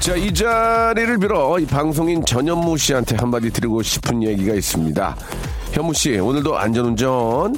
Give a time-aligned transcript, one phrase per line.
[0.00, 5.16] 자, 이 자리를 빌어 이 방송인 전현무 씨한테 한마디 드리고 싶은 얘기가 있습니다.
[5.72, 7.56] 현무 씨, 오늘도 안전운전.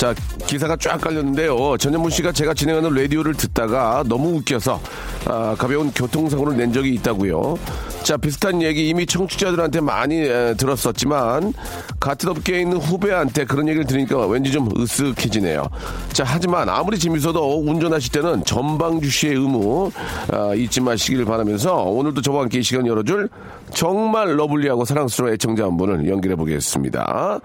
[0.00, 0.14] 자,
[0.46, 1.76] 기사가 쫙 깔렸는데요.
[1.76, 4.80] 전현무 씨가 제가 진행하는 라디오를 듣다가 너무 웃겨서
[5.26, 7.58] 아, 가벼운 교통사고를 낸 적이 있다고요.
[8.02, 11.52] 자, 비슷한 얘기 이미 청취자들한테 많이 에, 들었었지만
[12.00, 15.68] 같은 업계에 있는 후배한테 그런 얘기를 들으니까 왠지 좀 으쓱해지네요.
[16.14, 19.90] 자, 하지만 아무리 재밌어도 운전하실 때는 전방주 시의 의무
[20.32, 23.28] 아, 잊지 마시길 바라면서 오늘도 저와 함께 이 시간 열어줄
[23.74, 27.40] 정말 러블리하고 사랑스러운 애청자 한 분을 연결해 보겠습니다.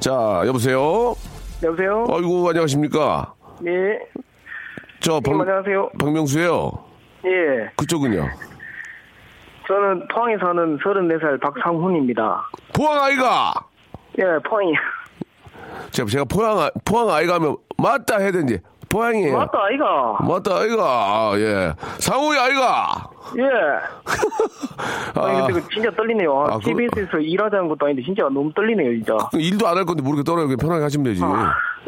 [0.00, 1.14] 자, 여보세요?
[1.62, 2.04] 여보세요?
[2.10, 3.34] 아이고, 안녕하십니까?
[3.60, 3.98] 네.
[5.00, 5.90] 저 박, 님, 안녕하세요.
[5.98, 6.70] 박명수예요
[7.24, 7.70] 예.
[7.76, 8.28] 그쪽은요?
[9.66, 12.48] 저는 포항에 사는 34살 박상훈입니다.
[12.74, 13.52] 포항 아이가!
[14.18, 14.72] 예, 포항이.
[15.90, 18.58] 제가, 제가 포항, 아- 포항 아이가 하면 맞다 해야 되는지.
[18.92, 19.36] 포항이에요.
[19.38, 20.18] 맞다, 아이가.
[20.20, 20.84] 맞다, 아이가.
[20.84, 21.72] 아, 예.
[21.98, 23.10] 상우이 아이가.
[23.38, 23.42] 예.
[25.20, 26.44] 아니, 아, 근데 그 진짜 떨리네요.
[26.50, 29.16] 아, 그- TBS에서 일하자는 것도 아닌데 진짜 너무 떨리네요, 진짜.
[29.32, 30.44] 일도 안 할 건데 모르게 떨어요.
[30.46, 31.22] 그냥 편하게 하시면 되지.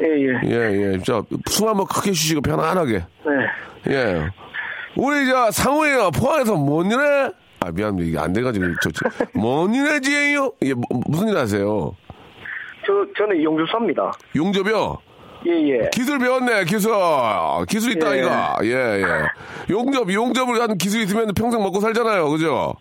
[0.01, 0.41] 예, 예.
[0.51, 0.99] 예, 예.
[1.03, 2.93] 자, 숨 한번 크게 쉬시고 편안하게.
[2.95, 3.93] 네.
[3.93, 4.31] 예.
[4.97, 7.31] 우리, 저, 상우이가 포항에서 뭔 일해?
[7.61, 8.09] 아, 미안합니다.
[8.09, 8.67] 이게 안 돼가지고.
[8.83, 10.53] 저, 저, 뭔 일해, 지에요?
[10.63, 11.95] 예, 뭐, 무슨 일 하세요?
[12.87, 14.13] 저, 저는 용주사입니다.
[14.37, 14.99] 용접이요?
[15.47, 15.91] 예, 예.
[15.93, 16.93] 기술 배웠네, 기술.
[17.69, 18.21] 기술 있다, 예.
[18.21, 18.59] 이가.
[18.65, 19.05] 예, 예.
[19.71, 22.31] 용접, 용접을 하는 기술 있으면 평생 먹고 살잖아요.
[22.31, 22.75] 그죠?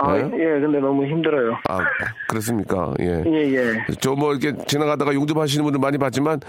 [0.00, 0.30] 아, 네?
[0.34, 1.58] 예, 근데 너무 힘들어요.
[1.68, 1.80] 아,
[2.28, 2.94] 그렇습니까?
[3.00, 3.24] 예.
[3.26, 3.72] 예, 예.
[4.00, 6.40] 저 뭐 이렇게 지나가다가 용접하시는 분들 많이 봤지만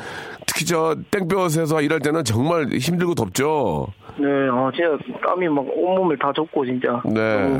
[0.45, 3.87] 특히 저 땡볕에서 일할 때는 정말 힘들고 덥죠.
[4.17, 7.01] 네, 아, 진짜 땀이 막 온몸을 다 젖고, 진짜.
[7.05, 7.57] 네.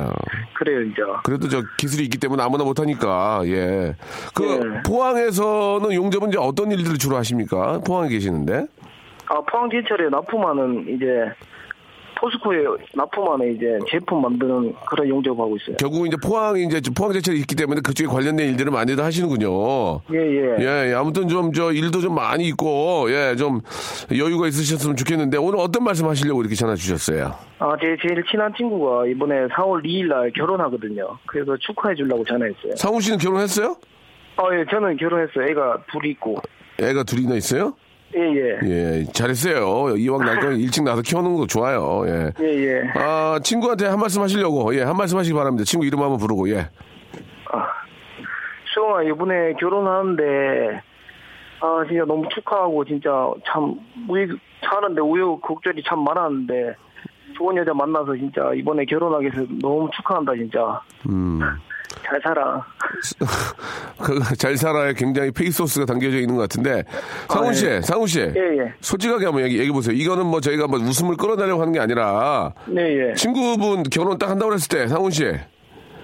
[0.58, 1.22] 그래요, 진짜.
[1.24, 3.96] 그래도 저 기술이 있기 때문에 아무나 못하니까 예.
[4.36, 4.82] 그 네.
[4.86, 7.80] 포항에서는 용접은 이제 어떤 일들을 주로 하십니까?
[7.86, 8.68] 포항에 계시는데?
[9.28, 11.06] 아, 포항제철에 납품하는 이제
[12.20, 12.64] 포스코에
[12.96, 15.78] 납품하는 이제 제품 만드는 그런 용접하고 있어요.
[15.78, 20.02] 결국 이제 포항이 이제 포항 제철이 있기 때문에 그쪽에 관련된 일들을 많이들 하시는군요.
[20.14, 20.56] 예, 예.
[20.60, 20.94] 예, 예.
[20.94, 23.62] 아무튼 좀 저 일도 좀 많이 있고 예, 좀
[24.12, 27.34] 여유가 있으셨으면 좋겠는데 오늘 어떤 말씀 하시려고 이렇게 전화 주셨어요?
[27.60, 31.18] 아, 제 제일 친한 친구가 이번에 4월 2일 날 결혼하거든요.
[31.26, 32.76] 그래서 축하해 주려고 전화했어요.
[32.76, 33.76] 상우 씨는 결혼했어요?
[34.38, 35.46] 아, 예, 저는 결혼했어요.
[35.50, 36.38] 애가 둘이 있고.
[36.82, 37.74] 애가 둘이나 있어요?
[38.16, 38.60] 예, 예.
[38.64, 39.96] 예, 잘했어요.
[39.98, 42.04] 이왕 날 거면 일찍 나서 키워놓은 거 좋아요.
[42.08, 42.32] 예.
[42.40, 42.92] 예, 예.
[42.96, 45.64] 아, 친구한테 한 말씀 하시려고, 예, 한 말씀 하시기 바랍니다.
[45.64, 46.70] 친구 이름 한번 부르고, 예.
[48.74, 50.82] 수영아, 이번에 결혼하는데,
[51.62, 53.10] 아, 진짜 너무 축하하고, 진짜
[53.46, 53.76] 참,
[54.08, 54.28] 우리
[54.62, 56.76] 사는데 우여곡절이 참 많았는데,
[57.38, 60.82] 좋은 여자 만나서 진짜 이번에 결혼하게 해서 너무 축하한다, 진짜.
[61.08, 61.40] 음.
[62.06, 62.66] 잘 살아.
[64.02, 66.84] 그, 잘 살아야 굉장히 페이소스가 담겨져 있는 것 같은데.
[67.28, 67.82] 상훈 씨, 예.
[67.82, 68.20] 상훈 씨.
[68.20, 68.74] 예, 예.
[68.82, 69.96] 솔직하게 한번 얘기, 얘기해보세요.
[69.96, 73.14] 이거는 뭐 저희가 뭐 웃음을 끌어내려고 하는 게 아니라, 네, 예.
[73.16, 75.26] 친구분 결혼 딱 한다고 그랬을 때, 상훈 씨.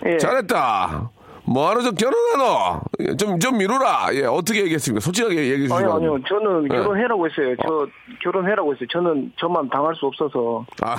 [0.05, 0.17] 예.
[0.17, 1.09] 잘했다.
[1.47, 2.81] 뭐하러 저 결혼하노?
[3.01, 4.07] 예, 좀, 좀 미루라.
[4.13, 4.99] 예, 어떻게 얘기했습니까?
[4.99, 5.93] 솔직하게 얘기해 주시기 아니요.
[5.93, 6.17] 아니요.
[6.27, 6.67] 저는 예.
[6.69, 7.55] 결혼해라고 했어요.
[7.61, 7.87] 저
[8.23, 8.87] 결혼해라고 했어요.
[8.91, 10.65] 저는 저만 당할 수 없어서.
[10.81, 10.95] 아,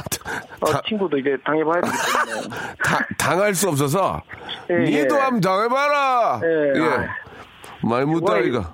[0.60, 1.94] 어, 다- 친구도 이제 당해봐야 되기
[2.26, 2.56] 때문에.
[2.84, 4.22] 다- 당할 수 없어서
[4.70, 5.20] 예, 니도 예.
[5.20, 6.40] 한번 당해봐라.
[6.44, 6.84] 예, 예.
[6.84, 7.06] 아.
[7.82, 8.72] 말 못하니까.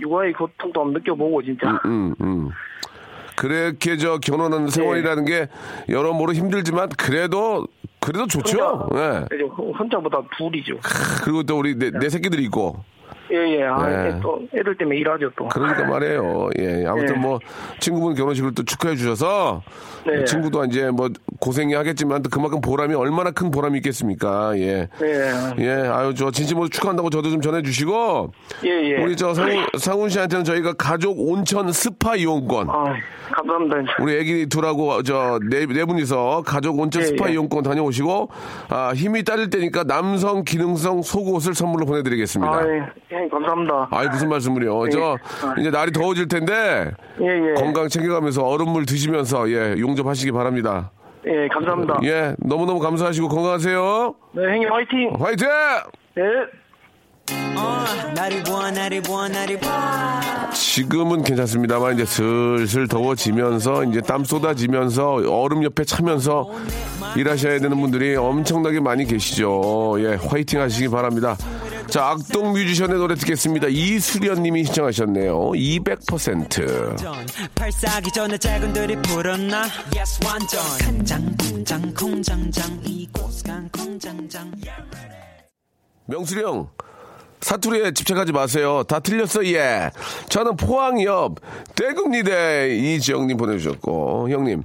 [0.00, 1.80] 육아의 고통도 한번 느껴보고 진짜.
[1.86, 2.50] 음, 음.
[3.36, 5.48] 그렇게 저 결혼하는 세월이라는 게
[5.90, 7.66] 여러모로 힘들지만 그래도
[8.06, 8.88] 그래도 좋죠.
[8.94, 9.26] 예.
[9.34, 9.42] 이제
[9.78, 10.78] 혼자보다 둘이죠.
[11.24, 12.84] 그리고 또 우리 내, 내 새끼들이 있고.
[13.32, 13.62] 예, 예.
[13.64, 14.08] 아, 예.
[14.08, 15.48] 예, 또 애들 때문에 일하죠, 또.
[15.48, 16.50] 그러니까 말이에요.
[16.58, 16.84] 예.
[16.86, 17.20] 아무튼 네.
[17.20, 17.38] 뭐
[17.80, 19.62] 친구분 결혼식을 또 축하해 주셔서
[20.06, 20.24] 네.
[20.24, 21.08] 친구도 이제 뭐
[21.40, 24.56] 고생이 하겠지만 또 그만큼 보람이 얼마나 큰 보람이 있겠습니까?
[24.58, 24.88] 예.
[25.02, 25.54] 예.
[25.58, 28.32] 예, 아유, 저 진심으로 축하한다고 저도 좀 전해 주시고,
[28.64, 29.02] 예, 예.
[29.02, 32.84] 우리 저 상훈, 상훈 씨한테는 저희가 가족 온천 스파 이용권, 아,
[33.32, 33.96] 감사합니다.
[34.00, 37.32] 우리 애기 둘하고 저네 네 분이서 가족 온천 예, 스파 예.
[37.32, 38.28] 이용권 다녀오시고,
[38.68, 42.52] 아, 힘이 따를 때니까 남성 기능성 속옷을 선물로 보내 드리겠습니다.
[42.52, 42.62] 아,
[43.16, 43.24] 예.
[43.24, 43.88] 예, 감사합니다.
[43.90, 44.88] 아이 무슨 말씀을요?
[44.90, 45.54] 저 아.
[45.58, 46.90] 이제 날이 더워질 텐데
[47.20, 47.54] 예, 예.
[47.54, 50.90] 건강 챙겨가면서 얼음물 드시면서 예 용접하시기 바랍니다.
[51.26, 51.98] 예, 감사합니다.
[52.04, 54.14] 예 너무 너무 감사하시고 건강하세요.
[54.32, 55.12] 네, 형님 화이팅!
[55.18, 55.48] 화이팅!
[56.18, 56.66] 예.
[59.62, 66.50] 보아 지금은 괜찮습니다만 이제 슬슬 더워지면서 이제 땀 쏟아지면서 얼음 옆에 차면서
[67.16, 69.96] 일하셔야 되는 분들이 엄청나게 많이 계시죠.
[69.98, 71.36] 예, 화이팅 하시기 바랍니다.
[71.88, 73.68] 자, 악동 뮤지션의 노래 듣겠습니다.
[73.68, 75.52] 이수련 님이 신청하셨네요.
[75.52, 76.96] 200%.
[77.54, 84.50] 발사기 전에 작은들이 불었나 Yes 완전 간장 공장 공장장 이곳 간 공장장
[86.06, 86.68] 명수리 형,
[87.40, 88.82] 사투리에 집착하지 마세요.
[88.88, 89.90] 다 틀렸어, 예.
[90.28, 91.36] 저는 포항 옆
[91.74, 94.62] 대금리대 이지영님 보내주셨고, 형님,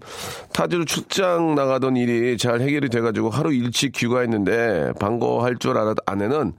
[0.53, 6.53] 타지로 출장 나가던 일이 잘 해결이 돼가지고 하루 일찍 귀가했는데, 반가워할 줄 알았 아내는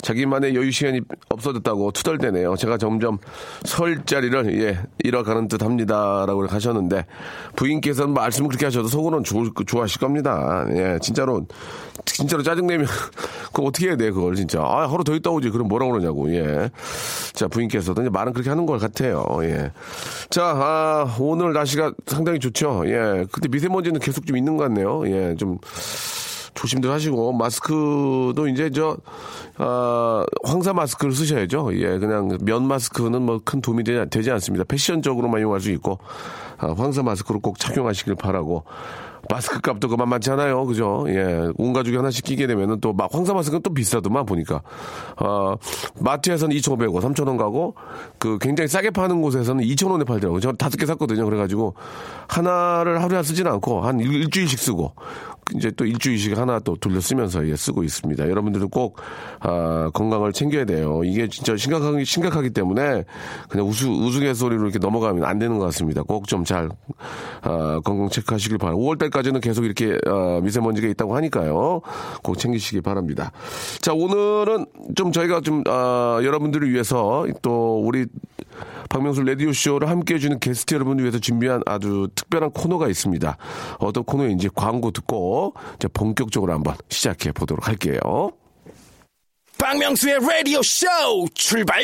[0.00, 2.56] 자기만의 여유 시간이 없어졌다고 투덜대네요.
[2.56, 3.18] 제가 점점
[3.64, 6.24] 설 자리를, 예, 잃어가는 듯 합니다.
[6.26, 7.04] 라고 하셨는데,
[7.56, 10.66] 부인께서는 말씀을 그렇게 하셔도 속으로는 좋, 좋아하실 겁니다.
[10.70, 11.46] 예, 진짜로,
[12.04, 12.86] 진짜로 짜증내면,
[13.52, 14.60] 그거 어떻게 해야 돼, 그걸 진짜.
[14.60, 15.50] 아, 하루 더 있다 오지.
[15.58, 16.70] 그럼 뭐라 그러냐고, 예.
[17.34, 19.72] 자, 부인께서도 이제 말은 그렇게 하는 것 같아요, 예.
[20.30, 23.26] 자, 아, 오늘 날씨가 상당히 좋죠, 예.
[23.30, 25.34] 근데 미세먼지는 계속 좀 있는 것 같네요, 예.
[25.36, 25.58] 좀,
[26.54, 28.96] 조심들 하시고, 마스크도 이제 저,
[29.58, 31.70] 아, 황사 마스크를 쓰셔야죠.
[31.74, 34.64] 예, 그냥 면 마스크는 뭐 큰 도움이 되지, 되지 않습니다.
[34.64, 35.98] 패션적으로만 이용할 수 있고,
[36.58, 38.64] 아, 황사 마스크를 꼭 착용하시길 바라고.
[39.30, 40.64] 마스크 값도 그만만치 않아요.
[40.66, 41.04] 그죠?
[41.08, 41.48] 예.
[41.58, 44.62] 온 가족이 하나씩 끼게 되면은 또 막 황사 마스크는 또 비싸더만 보니까.
[45.20, 45.54] 어,
[46.00, 47.74] 마트에서는 2,500원, 3,000원 가고
[48.18, 50.40] 그 굉장히 싸게 파는 곳에서는 2,000원에 팔더라고요.
[50.40, 51.24] 저 다섯 개 샀거든요.
[51.26, 51.74] 그래가지고
[52.26, 54.92] 하나를 하루에 쓰지는 않고 한 일- 일주일씩 쓰고
[55.56, 58.28] 이제 또 일주일씩 하나 또 돌려 쓰면서 예, 쓰고 있습니다.
[58.28, 58.98] 여러분들은 꼭
[59.40, 61.02] 아, 건강을 챙겨야 돼요.
[61.04, 63.04] 이게 진짜 심각하기 심각하기 때문에
[63.48, 66.02] 그냥 우스 우스갯소리로 이렇게 넘어가면 안 되는 것 같습니다.
[66.02, 66.68] 꼭 좀잘
[67.42, 68.84] 아, 건강 체크하시길 바랍니다.
[68.84, 71.80] 5월 달까지는 계속 이렇게 아, 미세먼지가 있다고 하니까요.
[72.22, 73.32] 꼭 챙기시기 바랍니다.
[73.80, 78.06] 자 오늘은 좀 저희가 좀 아, 여러분들을 위해서 또 우리
[78.88, 83.36] 박명수 라디오 쇼를 함께 해주는 게스트 여러분을 위해서 준비한 아주 특별한 코너가 있습니다.
[83.78, 88.00] 어떤 코너인지 광고 듣고 이제 본격적으로 한번 시작해 보도록 할게요.
[89.58, 90.86] 박명수의 라디오 쇼
[91.34, 91.82] 출발!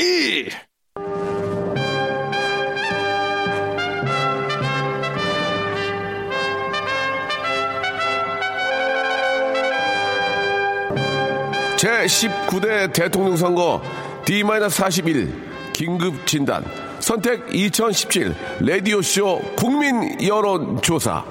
[11.77, 13.83] 제 19대 대통령 선거
[14.25, 16.65] D-41 긴급 진단
[17.05, 21.23] 선택 2017 라디오 쇼 국민 여론 조사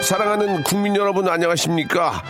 [0.00, 2.24] 사랑하는 국민 여러분 안녕하십니까?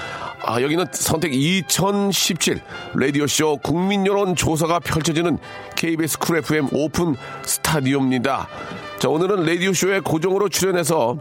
[0.45, 2.61] 아, 여기는 선택 2017
[2.95, 5.39] 라디오쇼 국민 여론 조사가 펼쳐지는
[5.77, 8.49] KBS 쿨 FM 오픈 스튜디오입니다.
[8.99, 11.17] 자, 오늘은 라디오쇼에 고정으로 출연해서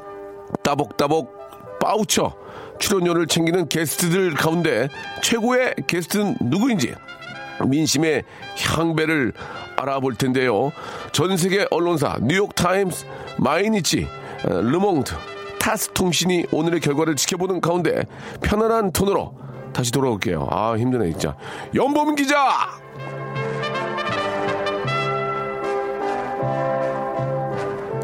[0.64, 2.36] 따박따박 바우처
[2.80, 4.90] 출연료를 챙기는 게스트들 가운데
[5.24, 6.94] 최고의 게스트는 누구인지
[7.66, 8.24] 민심의
[8.60, 9.34] 향배를
[9.76, 10.72] 알아볼 텐데요.
[11.12, 13.06] 전 세계 언론사 뉴욕타임스,
[13.38, 14.08] 마이니치,
[14.46, 15.14] 어, 르몽드,
[15.60, 18.06] 타스 통신이 오늘의 결과를 지켜보는 가운데
[18.42, 19.36] 편안한 톤으로
[19.74, 20.48] 다시 돌아올게요.
[20.50, 21.36] 아 힘드네 진짜.
[21.76, 22.80] 연범 기자.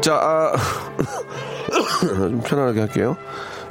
[0.00, 0.52] 자, 아,
[2.14, 3.16] 좀 편안하게 할게요.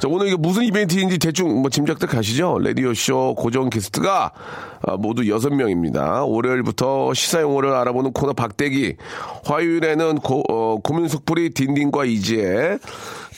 [0.04, 2.58] 자, 오늘 이게 무슨 이벤트인지 대충 뭐 짐작들 가시죠?
[2.58, 4.32] 라디오쇼 고정 게스트가
[4.82, 6.24] 아, 모두 여섯 명입니다.
[6.24, 8.96] 월요일부터 시사용어를 알아보는 코너 박대기,
[9.46, 12.76] 화요일에는 고, 어, 고민 속풀이 딘딘과 이지혜,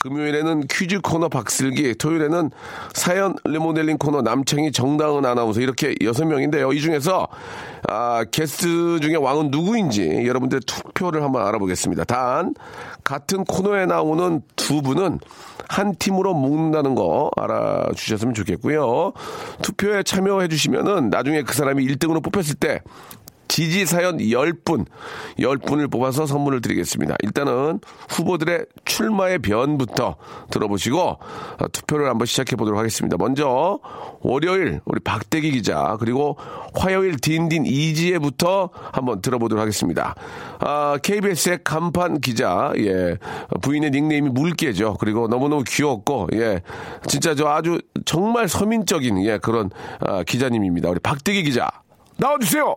[0.08, 2.50] 금요일에는 퀴즈 코너 박슬기, 토요일에는
[2.94, 6.72] 사연 리모델링 코너 남창희 정다은 아나운서 이렇게 여섯 명인데요.
[6.72, 7.26] 이 중에서
[7.88, 12.04] 아, 게스트 중에 왕은 누구인지 여러분들의 투표를 한번 알아보겠습니다.
[12.04, 12.54] 단
[13.02, 15.18] 같은 코너에 나오는 두 분은
[15.68, 19.12] 한 팀으로 묶는다는 거 알아주셨으면 좋겠고요.
[19.62, 22.80] 투표에 참여해 주시면은 나중에 그 사람이 1등으로 뽑혔을 때
[23.48, 24.86] 지지 사연 10분,
[25.38, 27.16] 10분을 뽑아서 선물을 드리겠습니다.
[27.22, 30.16] 일단은 후보들의 출마의 변부터
[30.50, 33.16] 들어보시고 어, 투표를 한번 시작해 보도록 하겠습니다.
[33.18, 33.78] 먼저
[34.20, 36.36] 월요일 우리 박대기 기자 그리고
[36.74, 40.14] 화요일 딘딘 이지혜부터 한번 들어보도록 하겠습니다.
[40.60, 43.16] 아, KBS의 간판 기자, 예,
[43.62, 44.96] 부인의 닉네임이 물개죠.
[44.98, 46.62] 그리고 너무너무 귀엽고, 예,
[47.06, 50.88] 진짜 저 아주 정말 서민적인, 예, 그런 아, 기자님입니다.
[50.90, 51.68] 우리 박대기 기자.
[52.16, 52.76] 나와주세요!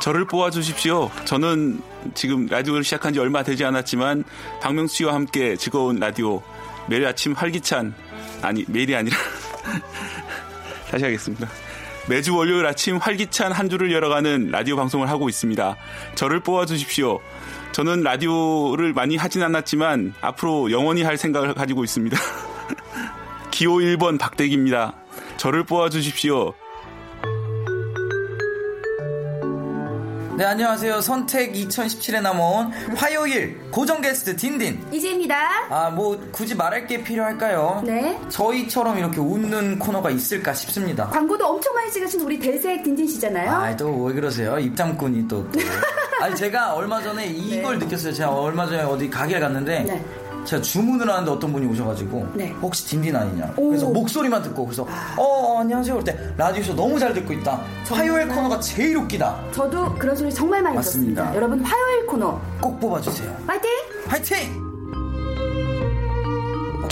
[0.00, 1.10] 저를 뽑아주십시오.
[1.24, 1.82] 저는
[2.14, 4.24] 지금 라디오를 시작한 지 얼마 되지 않았지만
[4.62, 6.42] 박명수 씨와 함께 즐거운 라디오
[6.88, 7.94] 매일 아침 활기찬
[8.40, 9.16] 아니 매일이 아니라
[10.90, 11.46] 다시 하겠습니다.
[12.08, 15.76] 매주 월요일 아침 활기찬 한 주를 열어가는 라디오 방송을 하고 있습니다.
[16.14, 17.20] 저를 뽑아주십시오.
[17.72, 22.16] 저는 라디오를 많이 하진 않았지만 앞으로 영원히 할 생각을 가지고 있습니다.
[23.50, 24.94] 기호 1번 박대기입니다.
[25.38, 26.52] 저를 뽑아주십시오.
[30.36, 31.00] 네, 안녕하세요.
[31.00, 34.86] 선택 2017에 남아온 화요일 고정 게스트 딘딘.
[34.92, 35.36] 이지입니다.
[35.68, 37.82] 아, 뭐 굳이 말할 게 필요할까요?
[37.84, 38.16] 네.
[38.28, 41.08] 저희처럼 이렇게 웃는 코너가 있을까 싶습니다.
[41.08, 43.50] 광고도 엄청 많이 찍으신 우리 대세 딘딘 씨잖아요.
[43.50, 44.58] 아, 또 왜 그러세요?
[44.60, 45.48] 입장꾼이 또.
[45.50, 45.58] 또.
[46.22, 47.84] 아니, 제가 얼마 전에 이걸 네.
[47.84, 48.12] 느꼈어요.
[48.12, 50.04] 제가 얼마 전에 어디 가게 갔는데 네.
[50.44, 52.48] 제가 주문을 하는데 어떤 분이 오셔가지고 네.
[52.62, 53.68] 혹시 딘딘 아니냐 오.
[53.68, 58.28] 그래서 목소리만 듣고 그래서 어, 어, 안녕하세요 그럴 때 라디오쇼 너무 잘 듣고 있다 화요일
[58.28, 61.22] 코너가 제일 웃기다 저도 그런 소리 정말 많이 맞습니다.
[61.22, 61.36] 들었습니다.
[61.36, 63.70] 여러분 화요일 코너 꼭 뽑아주세요 파이팅!
[64.06, 64.67] 화이팅!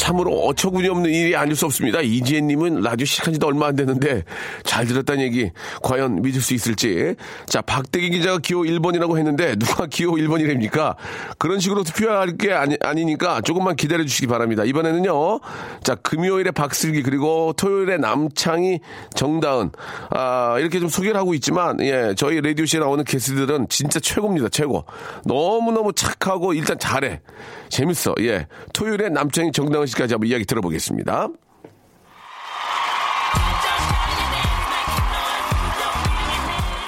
[0.06, 2.00] 참으로 어처구니 없는 일이 아닐 수 없습니다.
[2.00, 4.22] 이지혜님은 라디오 시작한 지도 얼마 안 됐는데
[4.62, 5.50] 잘 들었다는 얘기
[5.82, 7.16] 과연 믿을 수 있을지.
[7.46, 10.94] 자, 박대기 기자가 기호 1번이라고 했는데 누가 기호 1번이랍니까?
[11.38, 14.62] 그런 식으로 투표할 게 아니, 아니니까 조금만 기다려 주시기 바랍니다.
[14.64, 15.40] 이번에는요.
[15.82, 18.78] 자, 금요일에 박슬기 그리고 토요일에 남창희
[19.14, 19.72] 정다은
[20.10, 24.50] 아, 이렇게 좀 소개를 하고 있지만 예, 저희 라디오쇼에 나오는 게스트들은 진짜 최고입니다.
[24.50, 24.84] 최고.
[25.24, 27.22] 너무너무 착하고 일단 잘해.
[27.68, 28.14] 재밌어.
[28.20, 28.46] 예.
[28.72, 31.28] 토요일에 남창희 정다은 씨까지 한번 이야기 들어보겠습니다.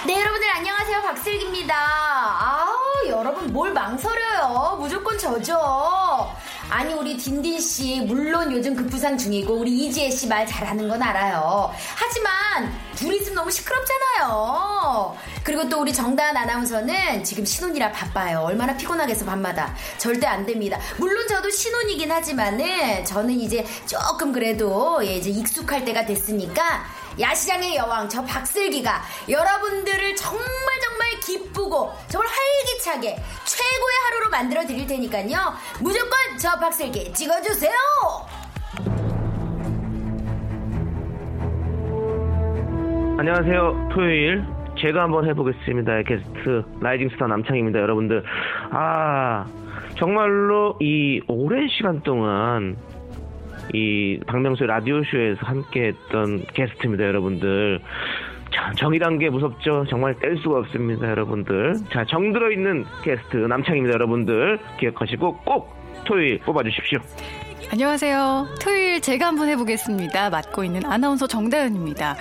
[0.06, 1.74] 네 여러분들 안녕하세요 박슬기입니다.
[1.76, 4.76] 아우 여러분 뭘 망설여요.
[4.80, 5.54] 무조건 저죠.
[6.70, 11.72] 아니 우리 딘딘 씨 물론 요즘 급부상 중이고 우리 이지혜 씨 말 잘하는 건 알아요.
[11.96, 15.16] 하지만 둘이 있으면 너무 시끄럽잖아요.
[15.42, 18.40] 그리고 또 우리 정다은 아나운서는 지금 신혼이라 바빠요.
[18.40, 19.74] 얼마나 피곤하겠어 밤마다.
[19.96, 20.78] 절대 안 됩니다.
[20.98, 26.84] 물론 저도 신혼이긴 하지만은 저는 이제 조금 그래도 예, 이제 익숙할 때가 됐으니까
[27.20, 30.46] 야시장의 여왕 저 박슬기가 여러분들을 정말
[30.82, 35.36] 정말 기쁘고 정말 활기차게 최고의 하루로 만들어 드릴 테니까요.
[35.82, 37.72] 무조건 저 박슬기 찍어주세요.
[43.18, 43.88] 안녕하세요.
[43.92, 44.44] 토요일
[44.80, 46.02] 제가 한번 해보겠습니다.
[46.02, 47.80] 게스트 rising star 남창희입니다.
[47.80, 48.22] 여러분들
[48.70, 49.44] 아
[49.98, 52.76] 정말로 이 오랜 시간 동안
[53.74, 57.04] 이 박명수 라디오 쇼에서 함께 했던 게스트입니다.
[57.04, 57.80] 여러분들
[58.50, 59.84] 자, 정이란 게 무섭죠.
[59.90, 61.10] 정말 뗄 수가 없습니다.
[61.10, 63.92] 여러분들 자 정 들어 있는 게스트 남창희입니다.
[63.94, 66.98] 여러분들 기억하시고 꼭 토요일 뽑아주십시오.
[67.70, 68.46] 안녕하세요.
[68.62, 70.30] 토요일 제가 한번 해보겠습니다.
[70.30, 72.16] 맡고 있는 아나운서 정다은입니다.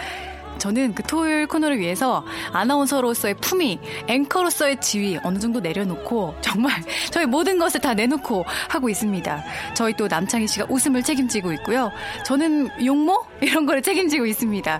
[0.57, 6.73] 저는 그 토요일 코너를 위해서 아나운서로서의 품위, 앵커로서의 지위 어느 정도 내려놓고 정말
[7.11, 9.43] 저희 모든 것을 다 내놓고 하고 있습니다.
[9.75, 11.91] 저희 또 남창희 씨가 웃음을 책임지고 있고요.
[12.25, 14.79] 저는 용모 이런 거를 책임지고 있습니다.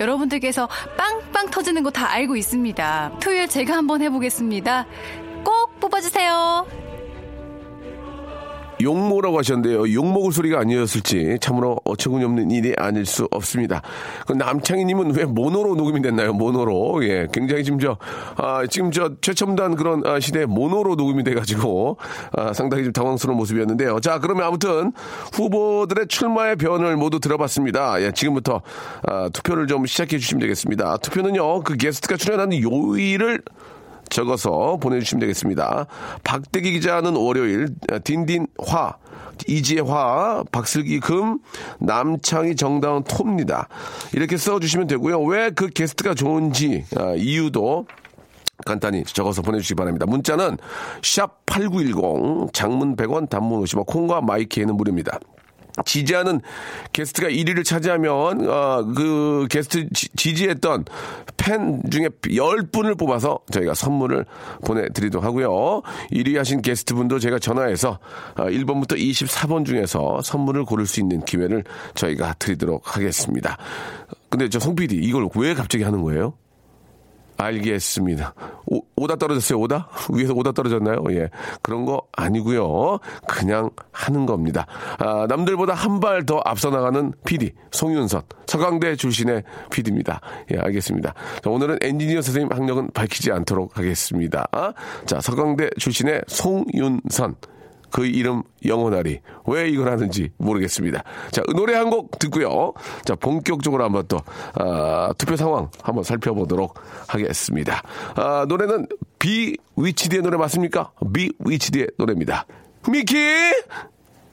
[0.00, 3.12] 여러분들께서 빵빵 터지는 거 다 알고 있습니다.
[3.22, 4.84] 토요일 제가 한번 해보겠습니다.
[5.44, 6.83] 꼭 뽑아주세요.
[8.80, 9.92] 욕모라고 하셨는데요.
[9.92, 13.82] 욕먹을 소리가 아니었을지 참으로 어처구니 없는 일이 아닐 수 없습니다.
[14.26, 16.32] 그 남창희님은 왜 모노로 녹음이 됐나요?
[16.32, 17.04] 모노로.
[17.04, 17.96] 예, 굉장히 지금 저,
[18.36, 21.98] 아, 지금 저 최첨단 그런 아, 시대에 모노로 녹음이 돼가지고
[22.32, 24.00] 아, 상당히 좀 당황스러운 모습이었는데요.
[24.00, 24.92] 자, 그러면 아무튼
[25.32, 28.02] 후보들의 출마의 변을 모두 들어봤습니다.
[28.02, 28.62] 예, 지금부터
[29.06, 30.98] 아, 투표를 좀 시작해 주시면 되겠습니다.
[30.98, 33.42] 투표는요, 그 게스트가 출연하는 요일을
[34.14, 35.86] 적어서 보내주시면 되겠습니다.
[36.22, 37.68] 박대기 기자는 월요일,
[38.04, 38.94] 딘딘 화,
[39.48, 41.40] 이지혜 화, 박슬기 금,
[41.80, 43.68] 남창희 정다운 토입니다.
[44.12, 45.20] 이렇게 써주시면 되고요.
[45.22, 47.86] 왜 그 게스트가 좋은지 아, 이유도
[48.64, 50.06] 간단히 적어서 보내주시기 바랍니다.
[50.06, 50.58] 문자는
[51.02, 55.18] 샵 8910, 장문 100원, 단문 50원, 콩과 마이키에는 무료입니다.
[55.84, 56.40] 지지하는
[56.92, 64.24] 게스트가 1위를 차지하면 어, 그 게스트 지, 지했던팬 중에 10분을 뽑아서 저희가 선물을
[64.64, 65.82] 보내드리도록 하고요.
[66.12, 67.98] 1위 하신 게스트분도 제가 전화해서
[68.36, 71.64] 어, 1번부터 24번 중에서 선물을 고를 수 있는 기회를
[71.94, 73.56] 저희가 드리도록 하겠습니다.
[74.30, 76.34] 근데 저 송 PD 이걸 왜 갑자기 하는 거예요?
[77.36, 78.34] 알겠습니다.
[78.66, 79.88] 오, 오다 떨어졌어요, 오다?
[80.12, 81.02] 위에서 오다 떨어졌나요?
[81.10, 81.30] 예.
[81.62, 82.98] 그런 거 아니고요
[83.28, 84.66] 그냥 하는 겁니다.
[84.98, 88.22] 아, 남들보다 한 발 더 앞서 나가는 PD, 송윤선.
[88.46, 90.20] 서강대 출신의 PD입니다.
[90.52, 91.14] 예, 알겠습니다.
[91.42, 94.46] 자, 오늘은 엔지니어 선생님 학력은 밝히지 않도록 하겠습니다.
[94.52, 94.72] 아?
[95.06, 97.34] 자, 서강대 출신의 송윤선.
[97.94, 99.20] 그 이름 영원하리.
[99.46, 101.04] 왜 이걸 하는지 모르겠습니다.
[101.30, 102.72] 자, 노래 한 곡 듣고요.
[103.04, 104.20] 자, 본격적으로 한번 또,
[104.54, 106.74] 아, 투표 상황 한번 살펴보도록
[107.06, 107.82] 하겠습니다.
[108.16, 108.88] 아, 노래는
[109.20, 110.90] 비 위치디의 노래 맞습니까?
[111.12, 112.46] 비 위치디의 노래입니다.
[112.90, 113.14] 미키!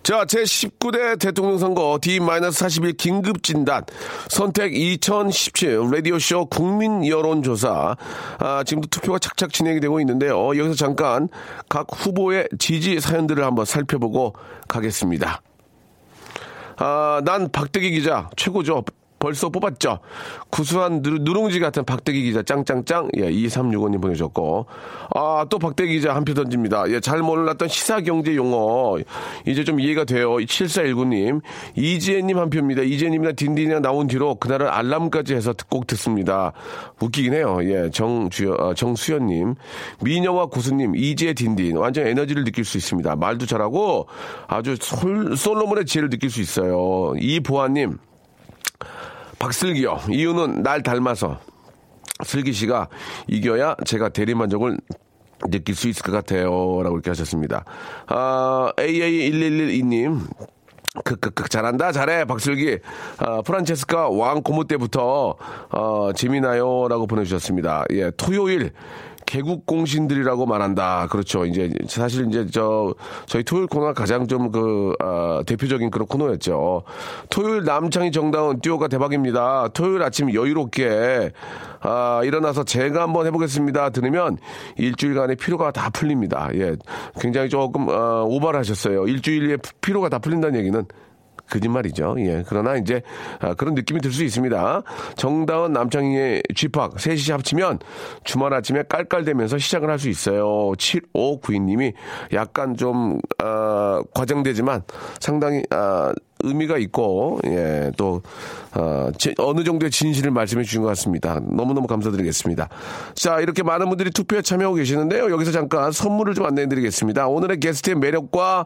[0.03, 3.85] 자, 제19대 대통령 선거 D-41 긴급 진단
[4.29, 7.95] 선택 2017 라디오쇼 국민 여론조사.
[8.39, 10.47] 아, 지금도 투표가 착착 진행이 되고 있는데요.
[10.57, 11.29] 여기서 잠깐
[11.69, 14.33] 각 후보의 지지 사연들을 한번 살펴보고
[14.67, 15.43] 가겠습니다.
[16.77, 18.83] 아, 난 박대기 기자 최고죠.
[19.21, 19.99] 벌써 뽑았죠.
[20.49, 24.65] 구수한 누, 누룽지 같은 박대기 기자 짱짱짱 예, 2365님 보내셨고
[25.15, 26.89] 아 또 박대기 기자 한 표 던집니다.
[26.89, 28.97] 예, 잘 몰랐던 시사 경제 용어
[29.45, 30.31] 이제 좀 이해가 돼요.
[30.35, 31.41] 7419님
[31.75, 32.81] 이지혜님 한 표입니다.
[32.81, 36.53] 이지혜님이랑 딘딘이랑 나온 뒤로 그날은 알람까지 해서 꼭 듣습니다.
[36.99, 37.59] 웃기긴 해요.
[37.63, 39.55] 예, 정주여 아, 정수연님
[40.01, 43.15] 미녀와 구수님 이지혜 딘딘 완전 에너지를 느낄 수 있습니다.
[43.15, 44.07] 말도 잘하고
[44.47, 47.13] 아주 솔, 솔로몬의 지혜를 느낄 수 있어요.
[47.19, 47.97] 이보아님
[49.41, 50.01] 박슬기요.
[50.09, 51.39] 이유는 날 닮아서.
[52.23, 52.87] 슬기 씨가
[53.27, 54.77] 이겨야 제가 대리만족을
[55.49, 56.43] 느낄 수 있을 것 같아요.
[56.83, 57.65] 라고 이렇게 하셨습니다.
[58.07, 60.21] 아, AA1112님.
[61.05, 62.79] 크크크 잘한다 잘해 박슬기
[63.17, 65.37] 아, 프란체스카 왕 고무 때부터
[65.69, 67.85] 어, 재미나요라고 보내주셨습니다.
[67.91, 68.73] 예 토요일
[69.31, 71.07] 개국 공신들이라고 말한다.
[71.09, 71.45] 그렇죠.
[71.45, 72.93] 이제 사실 이제 저
[73.27, 76.83] 저희 토요일 코너가 가장 좀그 어, 대표적인 그런 코너였죠.
[77.29, 79.69] 토요일 남창희 정다운 듀오가 대박입니다.
[79.69, 81.31] 토요일 아침 여유롭게
[81.79, 83.91] 아, 일어나서 제가 한번 해보겠습니다.
[83.91, 84.37] 들으면
[84.75, 86.49] 일주일간의 피로가 다 풀립니다.
[86.55, 86.75] 예,
[87.21, 89.07] 굉장히 조금 어, 오버를 하셨어요.
[89.07, 90.85] 일주일에 피로가 다 풀린다는 얘기는
[91.51, 92.15] 거짓말이죠.
[92.19, 92.43] 예.
[92.47, 93.01] 그러나 이제
[93.39, 94.83] 아, 그런 느낌이 들 수 있습니다.
[95.15, 97.79] 정다은 남창희의 쥐팍 셋이 합치면
[98.23, 100.71] 주말 아침에 깔깔대면서 시작을 할 수 있어요.
[100.77, 101.93] 7592님이
[102.33, 104.81] 약간 좀 아, 과장되지만
[105.19, 106.11] 상당히 아,
[106.43, 108.21] 의미가 있고 예, 또
[108.73, 111.39] 어, 제, 어느 정도의 진실을 말씀해 주신 것 같습니다.
[111.41, 112.69] 너무너무 감사드리겠습니다.
[113.15, 115.29] 자, 이렇게 많은 분들이 투표에 참여하고 계시는데요.
[115.29, 117.27] 여기서 잠깐 선물을 좀 안내해 드리겠습니다.
[117.27, 118.65] 오늘의 게스트의 매력과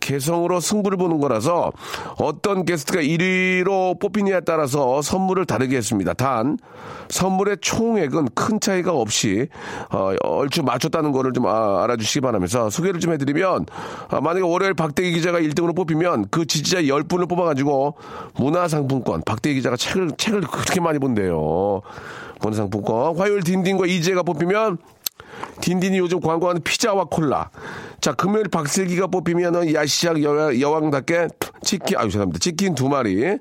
[0.00, 1.72] 개성으로 승부를 보는 거라서
[2.18, 6.14] 어떤 게스트가 1위로 뽑히냐에 따라서 선물을 다르게 했습니다.
[6.14, 6.58] 단
[7.08, 9.48] 선물의 총액은 큰 차이가 없이
[9.90, 13.66] 어, 얼추 맞췄다는 거를 좀 아, 알아주시기 바라면서 소개를 좀 해드리면
[14.08, 17.94] 아, 만약에 월요일 박대기 기자가 1등으로 뽑히면 그 지지자 10분 을 뽑아가지고
[18.36, 21.82] 문화상품권 박대기 기자가 책을 책을 그렇게 많이 본대요.
[22.40, 24.78] 문화상품권 화요일 딘딘과 이재가 뽑히면
[25.60, 27.50] 딘딘이 요즘 광고하는 피자와 콜라.
[28.00, 31.28] 자, 금요일 박슬기가 뽑히면은 야시작 여왕, 답게
[31.62, 32.38] 치킨, 아유, 죄송합니다.
[32.38, 33.38] 치킨 두 마리.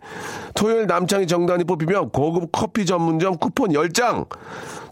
[0.54, 4.28] 토요일 남창희 정단이 뽑히면 고급 커피 전문점 쿠폰 10장.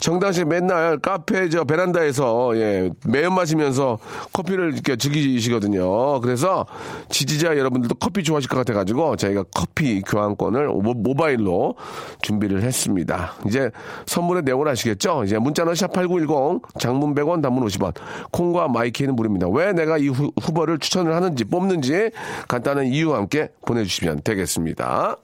[0.02, 4.00] 정당 씨 맨날 카페 저 베란다에서 예, 매연 마시면서
[4.34, 6.20] 커피를 이렇게 즐기시거든요.
[6.22, 6.66] 그래서
[7.10, 11.76] 지지자 여러분들도 커피 좋아하실 것 같아가지고 저희가 커피 교환권을 모, 바일로
[12.24, 13.34] 준비를 했습니다.
[13.46, 13.70] 이제
[14.08, 15.24] 선물의 내용을 아시겠죠?
[15.24, 17.94] 이제 문자는 샵8910 장문 100원 단문 50원
[18.32, 19.48] 콩과 마이키는 무료입니다.
[19.50, 22.12] 왜 내가 이 후, 후보를 추천을 하는지 뽑는지
[22.48, 25.18] 간단한 이유와 함께 보내주시면 되겠습니다.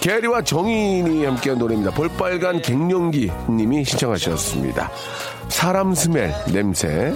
[0.00, 1.92] 게리와 정인이 함께한 노래입니다.
[1.92, 4.90] 볼빨간 갱년기 님이 신청하셨습니다.
[5.48, 7.14] 사람 스멜 냄새.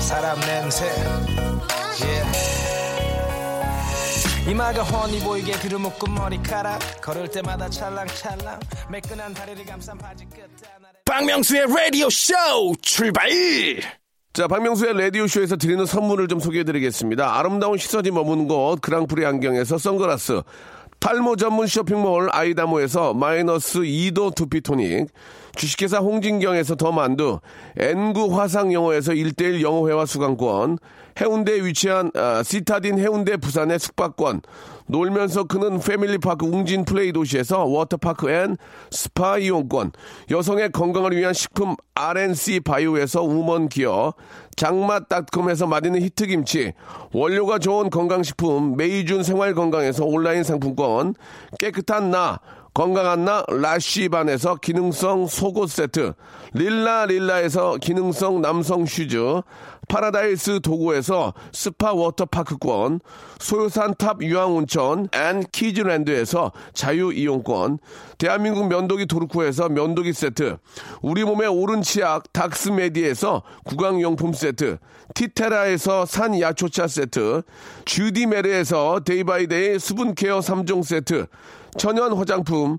[0.00, 0.86] 사람 냄새.
[4.48, 10.48] 이마가 훤히 보이게 들어묶은 머리카락 걸을 때마다 찰랑찰랑 매끈한 다리를 감싼 바지 끝
[11.04, 12.34] 박명수의 라디오 쇼
[12.80, 13.28] 출발
[14.32, 17.38] 자, 박명수의 라디오쇼에서 드리는 선물을 좀 소개해 드리겠습니다.
[17.38, 20.42] 아름다운 시선이 머무는 곳, 그랑프리 안경에서 선글라스,
[21.00, 25.08] 탈모 전문 쇼핑몰 아이다모에서 마이너스 2도 두피토닉,
[25.56, 27.40] 주식회사 홍진경에서 더 만두,
[27.76, 30.78] 엔구 화상영어에서 1대1 영어회화 수강권,
[31.20, 34.42] 해운대에 위치한 아, 시타딘 해운대 부산의 숙박권,
[34.86, 38.56] 놀면서 크는 패밀리파크 웅진 플레이 도시에서 워터파크 and
[38.90, 39.92] 스파 이용권,
[40.30, 44.14] 여성의 건강을 위한 식품 RNC 바이오에서 우먼 기어,
[44.56, 46.72] 장맛닷컴에서 맛있는 히트김치,
[47.12, 51.14] 원료가 좋은 건강식품 메이준 생활건강에서 온라인 상품권,
[51.58, 52.38] 깨끗한 나,
[52.74, 56.12] 건강한 나 라쉬반에서 기능성 속옷 세트,
[56.52, 59.42] 릴라 릴라에서 기능성 남성 슈즈,
[59.88, 63.00] 파라다이스 도고에서 스파 워터파크권,
[63.38, 67.78] 소요산 탑 유황온천 and 키즈랜드에서 자유이용권,
[68.18, 70.58] 대한민국 면도기 도르코에서 면도기 세트,
[71.02, 74.78] 우리 몸의 옳은 치약 닥스메디에서 구강용품 세트,
[75.14, 77.42] 티테라에서 산야초차 세트,
[77.84, 81.26] 주디메르에서 데이바이데이 수분케어 3종 세트,
[81.76, 82.78] 천연 화장품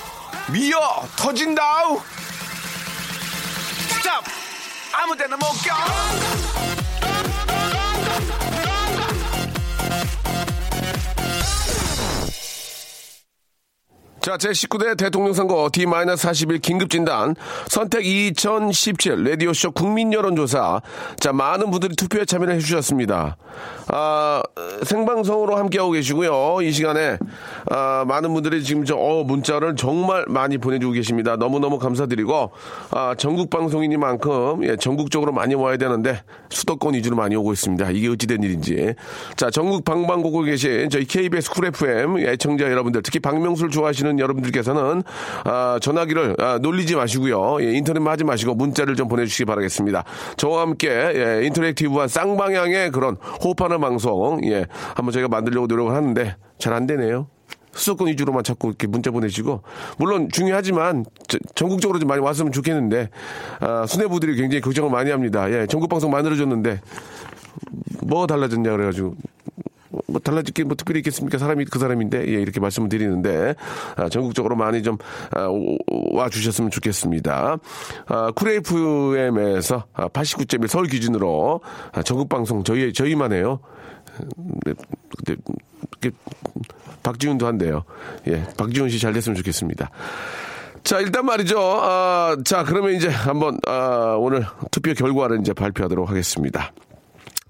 [0.51, 2.01] 미어 터진다우
[3.87, 4.23] 스탑
[4.93, 7.40] 아무 데나 못 가.
[14.21, 17.35] 자, 제19대 대통령 선거 D-41 긴급진단
[17.67, 20.79] 선택 2017 라디오쇼 국민 여론조사.
[21.19, 23.37] 자, 많은 분들이 투표에 참여를 해주셨습니다.
[23.87, 24.43] 아,
[24.83, 26.59] 생방송으로 함께하고 계시고요.
[26.61, 27.17] 이 시간에,
[27.71, 31.35] 아, 많은 분들이 지금 저, 어, 문자를 정말 많이 보내주고 계십니다.
[31.35, 32.51] 너무너무 감사드리고,
[32.91, 37.89] 아, 전국 방송이니만큼, 예, 전국적으로 많이 와야 되는데, 수도권 위주로 많이 오고 있습니다.
[37.89, 38.93] 이게 어찌된 일인지.
[39.35, 45.03] 자, 전국 방방곡곡에 계신 저희 KBS 쿨 FM 애청자 여러분들, 특히 박명수를 좋아하시는 여러분들께서는
[45.45, 47.57] 아, 전화기를 아, 놀리지 마시고요.
[47.61, 50.03] 예, 인터넷만 하지 마시고 문자를 좀 보내주시기 바라겠습니다.
[50.37, 56.73] 저와 함께 예, interactive한 쌍방향의 그런 호흡하는 방송 예, 한번 저희가 만들려고 노력을 하는데 잘
[56.73, 57.27] 안 되네요.
[57.73, 59.61] 수도권 위주로만 자꾸 이렇게 문자 보내시고
[59.97, 63.09] 물론 중요하지만 저- 전국적으로 좀 많이 왔으면 좋겠는데
[63.61, 65.49] 아, 수뇌부들이 굉장히 걱정을 많이 합니다.
[65.51, 66.81] 예, 전국 방송 만들어줬는데
[68.03, 69.15] 뭐 달라졌냐 그래가지고
[70.07, 71.37] 뭐 달라질 게 뭐 특별히 있겠습니까?
[71.37, 73.55] 사람이 그 사람인데 예, 이렇게 말씀을 드리는데
[73.97, 74.97] 아, 전국적으로 많이 좀
[75.31, 75.47] 아,
[76.11, 77.57] 와주셨으면 좋겠습니다.
[78.07, 81.61] 아, 쿨 FM에서 89.1 서울 기준으로
[81.93, 83.59] 아, 전국 방송 저희 저희만 해요.
[84.65, 84.73] 네,
[85.25, 85.41] 근데
[86.01, 86.15] 이렇게
[87.03, 87.83] 박지훈도 한대요.
[88.27, 89.89] 예, 박지훈 씨 잘 됐으면 좋겠습니다.
[90.83, 91.59] 자, 일단 말이죠.
[91.59, 96.71] 아, 자, 그러면 이제 한번, 아, 오늘 투표 결과를 이제 발표하도록 하겠습니다.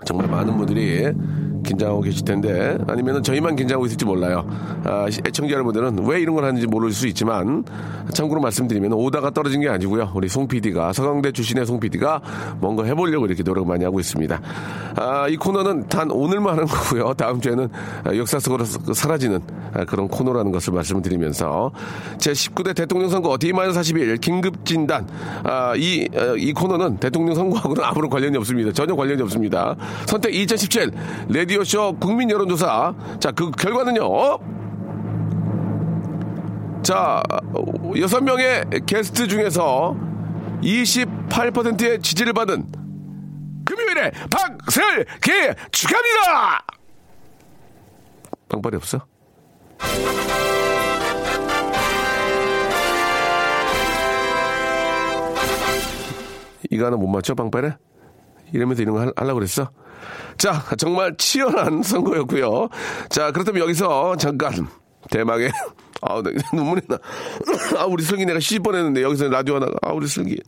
[0.05, 1.11] 정말 많은 분들이
[1.63, 4.45] 긴장하고 계실 텐데 아니면 저희만 긴장하고 있을지 몰라요.
[4.83, 7.63] 아, 애청자 여러분들은 왜 이런 걸 하는지 모를 수 있지만
[8.13, 10.11] 참고로 말씀드리면 오다가 떨어진 게 아니고요.
[10.15, 12.21] 우리 송 PD가 서강대 출신의 송 PD가
[12.59, 14.41] 뭔가 해보려고 이렇게 노력을 많이 하고 있습니다.
[14.97, 17.13] 아, 이 코너는 단 오늘만 하는 거고요.
[17.13, 17.69] 다음 주에는
[18.15, 19.39] 역사 속으로 사라지는
[19.87, 21.71] 그런 코너라는 것을 말씀을 드리면서
[22.17, 25.07] 제 19대 대통령 선거 D-41 긴급 진단
[25.43, 28.71] 아, 이, 어, 이 코너는 대통령 선거하고는 아무런 관련이 없습니다.
[28.71, 29.75] 전혀 관련이 없습니다.
[30.05, 30.91] 선택 2017
[31.29, 34.39] 라디오쇼 국민 여론조사 자 그 결과는요.
[36.83, 37.21] 자,
[37.99, 39.95] 여섯 명의 게스트 중에서
[40.63, 42.65] 28%의 지지를 받은
[43.65, 45.31] 금요일에 박슬기
[45.71, 46.65] 축하합니다!
[48.49, 48.99] 빵발이 없어?
[56.69, 57.75] 이거 하나 못 맞춰, 빵발에?
[58.53, 59.69] 이러면서 이런 거 할- 하려고 그랬어?
[60.37, 62.69] 자, 정말 치열한 선거였고요.
[63.09, 64.67] 자, 그렇다면 여기서 잠깐
[65.09, 65.51] 대망의
[66.01, 66.97] 아, 나 눈물이 나.
[67.77, 70.41] 아, 우리 슬기 내가 시집 보냈는데 여기서 라디오 하나 아, 우리 슬기.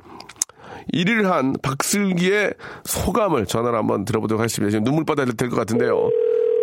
[0.93, 4.71] 1위를 한 박슬기의 소감을 전화로 한번 들어보도록 하겠습니다.
[4.71, 6.09] 지금 눈물 바다 될것 같은데요.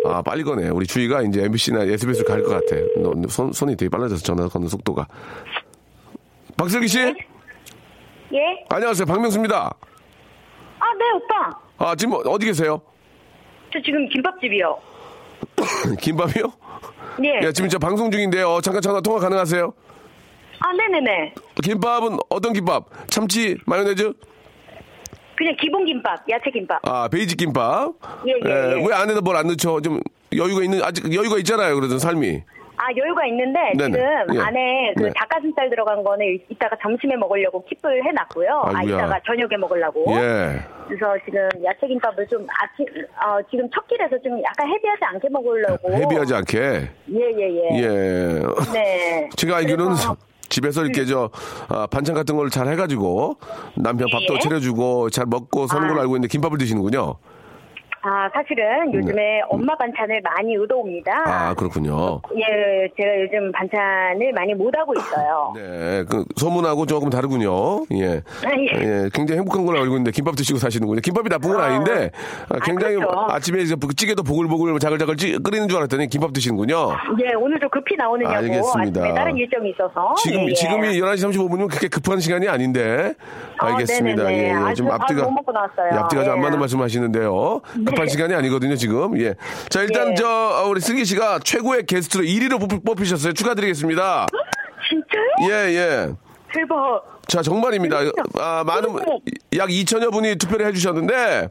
[0.05, 0.69] 아, 빨리 거네.
[0.69, 2.81] 우리 주희가 이제 MBC나 SBS를 갈것 같아.
[2.97, 5.07] 너, 손, 손이 되게 빨라져서 전화 거는 속도가.
[6.57, 6.99] 박슬기 씨?
[6.99, 8.65] 예?
[8.69, 9.05] 안녕하세요.
[9.05, 9.57] 박명수입니다.
[10.79, 11.49] 아, 네, 오빠.
[11.83, 12.79] 아, 지금 어디 계세요?
[13.73, 14.77] 저 지금 김밥집이요.
[15.99, 16.43] 김밥이요?
[17.23, 17.47] 예.
[17.47, 18.59] 야, 지금 저 방송 중인데요.
[18.61, 19.73] 잠깐 전화 통화 가능하세요?
[20.59, 21.33] 아, 네네네.
[21.63, 22.85] 김밥은 어떤 김밥?
[23.09, 24.13] 참치 마요네즈?
[25.35, 26.79] 그냥 기본 김밥, 야채 김밥.
[26.87, 27.93] 아, basic 김밥?
[28.27, 28.85] 예, 예, 예.
[28.87, 29.81] 왜 안에다 뭘 안 넣죠?
[29.81, 29.99] 좀
[30.35, 31.73] 여유가 있는, 아직 여유가 있잖아요.
[31.75, 32.43] 그래도 삶이.
[32.81, 33.91] 아, 여유가 있는데 네네.
[33.93, 34.39] 지금 예.
[34.41, 35.11] 안에 그 네.
[35.15, 38.49] 닭가슴살 들어간 거는 이- 이따가 점심에 먹으려고 킵을 해놨고요.
[38.65, 38.97] 아, 아이고야.
[38.97, 40.05] 이따가 저녁에 먹으려고.
[40.15, 40.59] 예.
[40.87, 42.85] 그래서 지금 야채 김밥을 좀 아침,
[43.23, 45.93] 어, 지금 첫 끼라서 좀 약간 헤비하지 않게 먹으려고.
[45.93, 46.57] 헤비하지 않게.
[46.57, 47.83] 예, 예, 예.
[47.83, 48.41] 예.
[48.73, 49.29] 네.
[49.37, 49.95] 제가 알기로는
[50.49, 51.29] 집에서 이렇게 저
[51.69, 53.37] 아, 반찬 같은 걸 잘 해가지고
[53.77, 54.39] 남편 밥도 예.
[54.39, 56.01] 차려주고 잘 먹고 사는 걸로 아.
[56.01, 57.15] 알고 있는데 김밥을 드시는군요.
[58.03, 61.11] 아, 사실은 요즘에 엄마 반찬을 많이 의도옵니다.
[61.23, 61.31] 네.
[61.31, 62.19] 아, 그렇군요.
[62.35, 65.53] 예, 제가 요즘 반찬을 많이 못 하고 있어요.
[65.55, 67.85] 네, 그 소문하고 조금 다르군요.
[67.93, 68.21] 예.
[68.43, 68.81] 아, 예.
[68.81, 71.01] 예, 굉장히 행복한 걸로 알고 있는데 김밥 드시고 사시는군요.
[71.01, 72.09] 김밥이 나쁜 건 아닌데
[72.49, 73.27] 아, 굉장히 그렇죠.
[73.29, 76.75] 아침에 이제 찌개도 보글보글 자글자글 찌, 끓이는 줄 알았더니 김밥 드시는군요.
[77.23, 79.01] 예, 오늘 좀 급히 나오느냐고 알겠습니다.
[79.01, 80.15] 아침에 다른 일정이 있어서.
[80.17, 80.53] 지금 예, 예.
[80.53, 83.13] 지금이 11시 35분이면 그렇게 급한 시간이 아닌데.
[83.59, 84.23] 아, 알겠습니다.
[84.23, 84.43] 네네네.
[84.43, 84.53] 예, 예.
[84.53, 85.27] 아, 지금 저- 아, 앞뒤가.
[85.99, 86.41] 앞뒤가 좀안 예.
[86.41, 87.61] 맞는 말씀하시는데요.
[87.91, 88.11] 급한 네.
[88.11, 89.19] 시간이 아니거든요, 지금.
[89.19, 89.35] 예.
[89.69, 90.15] 자, 일단 예.
[90.15, 93.33] 저 어, 우리 슬기 씨가 최고의 게스트로 1위로 뽑, 뽑히셨어요.
[93.33, 94.27] 축하드리겠습니다.
[94.89, 95.51] 진짜요?
[95.51, 96.09] 예, 예.
[96.53, 97.21] 대박.
[97.27, 97.99] 자, 정말입니다.
[98.39, 98.89] 아, 많은,
[99.55, 101.47] 약 2천여 분이 투표를 해주셨는데,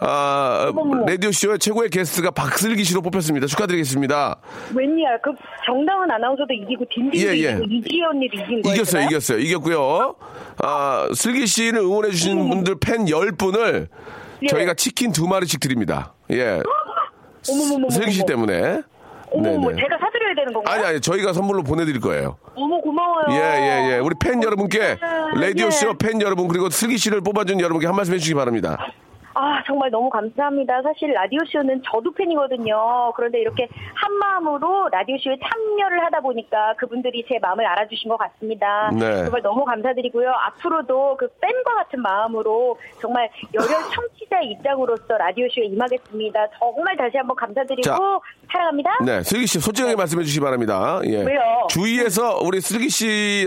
[0.00, 0.72] 아,
[1.06, 3.46] 라디오쇼의 최고의 게스트가 박슬기 씨로 뽑혔습니다.
[3.46, 4.40] 축하드리겠습니다.
[4.74, 5.18] 웬일이야.
[5.22, 5.32] 그
[5.66, 7.50] 정다은 아나운서도 이기고 딘딘도 예, 예.
[7.50, 8.74] 이기고 이지혜 언니도 이긴 거예요.
[8.74, 9.38] 이겼어요, 이겼어요.
[9.38, 10.14] 이겼고요.
[10.62, 13.88] 아, 슬기 씨를 응원해주신 분들 팬 10분을
[14.42, 14.46] 예.
[14.46, 16.12] 저희가 치킨 두 마리씩 드립니다.
[16.30, 16.60] 예.
[17.50, 17.90] 어머머머.
[17.90, 18.82] 슬기 씨 때문에.
[19.32, 19.74] 어머머.
[19.74, 20.74] 제가 사드려야 되는 건가요?
[20.74, 22.36] 아니, 아니, 저희가 선물로 보내드릴 거예요.
[22.54, 23.24] 어머, 고마워요.
[23.30, 23.98] 예, 예, 예.
[23.98, 24.98] 우리 팬 여러분께,
[25.34, 25.92] 라디오쇼 예.
[25.98, 28.76] 팬 여러분, 그리고 슬기 씨를 뽑아준 여러분께 한 말씀 해주시기 바랍니다.
[29.34, 30.82] 아, 정말 너무 감사합니다.
[30.82, 33.12] 사실 라디오쇼는 저도 팬이거든요.
[33.16, 38.90] 그런데 이렇게 한 마음으로 라디오쇼에 참여를 하다 보니까 그분들이 제 마음을 알아주신 것 같습니다.
[38.92, 39.24] 네.
[39.24, 40.30] 정말 너무 감사드리고요.
[40.30, 46.46] 앞으로도 그 팬과 같은 마음으로 정말 열혈 청취자 입장으로서 라디오쇼에 임하겠습니다.
[46.58, 47.98] 정말 다시 한번 감사드리고 자.
[48.50, 48.98] 사랑합니다.
[49.04, 51.00] 네, 슬기 씨 솔직하게 말씀해 주시기 바랍니다.
[51.04, 51.22] 예.
[51.22, 51.40] 왜요?
[51.70, 53.46] 주위에서 우리 슬기 씨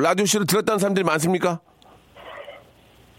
[0.00, 1.60] 라디오 씨를 들었다는 사람들이 많습니까?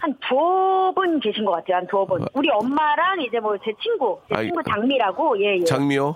[0.02, 1.78] 한 두어 분 계신 것 같아요.
[1.78, 2.26] 한 두어 분.
[2.34, 5.64] 우리 엄마랑 이제 뭐 제 친구, 제 아이, 친구 장미라고, 예, 예.
[5.64, 6.16] 장미요?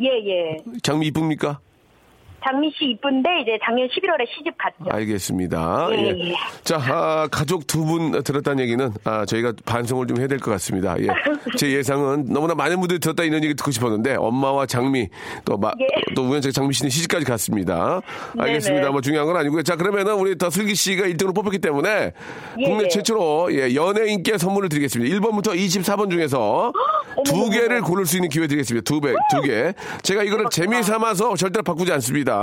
[0.00, 0.56] 예, 예.
[0.82, 1.58] 장미 이쁩니까?
[2.44, 4.90] 장미 씨 이쁜데 이제 작년 11월에 시집 갔죠.
[4.90, 5.88] 알겠습니다.
[5.92, 6.08] 예, 예.
[6.30, 6.34] 예.
[6.62, 10.96] 자, 아, 가족 두 분 들었다는 얘기는 아, 저희가 반성을 좀 해야 될 것 같습니다.
[11.00, 11.06] 예.
[11.58, 15.08] 제 예상은 너무나 많은 분들이 들었다 이런 얘기 듣고 싶었는데 엄마와 장미
[15.44, 15.72] 또, 마,
[16.16, 18.00] 또 우연찮게 장미 씨는 시집까지 갔습니다.
[18.38, 18.76] 알겠습니다.
[18.76, 18.80] 예.
[18.82, 18.90] 네네.
[18.92, 19.62] 뭐 중요한 건 아니고요.
[19.62, 22.12] 자, 그러면은 우리 더 슬기 씨가 1등으로 뽑혔기 때문에
[22.58, 22.88] 예, 국내 예.
[22.88, 25.14] 최초로 예, 연예인께 선물을 드리겠습니다.
[25.16, 26.72] 1번부터 24번 중에서
[27.24, 28.84] 두 개를 고를 수 있는 기회 드리겠습니다.
[28.84, 29.72] 두 배, 두 개.
[30.02, 32.33] 제가 이거를 재미 삼아서 절대로 바꾸지 않습니다.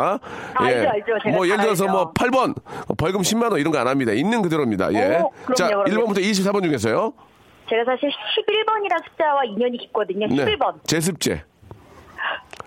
[0.62, 0.66] 예.
[0.66, 1.30] 알죠, 알죠.
[1.30, 1.94] 뭐 예를 잘 들어서 알죠.
[1.94, 2.56] 뭐 8번
[2.98, 4.12] 벌금 10만 원 이런 거 안 합니다.
[4.12, 4.94] 있는 그대로입니다.
[4.94, 5.18] 예.
[5.20, 5.86] 오, 그럼요, 자, 그럼요.
[5.86, 7.14] 1번부터 24번 중에서요.
[7.70, 10.28] 제가 사실 11번이라는 숫자와 인연이 깊거든요.
[10.28, 10.76] 11번.
[10.86, 11.44] 제습제.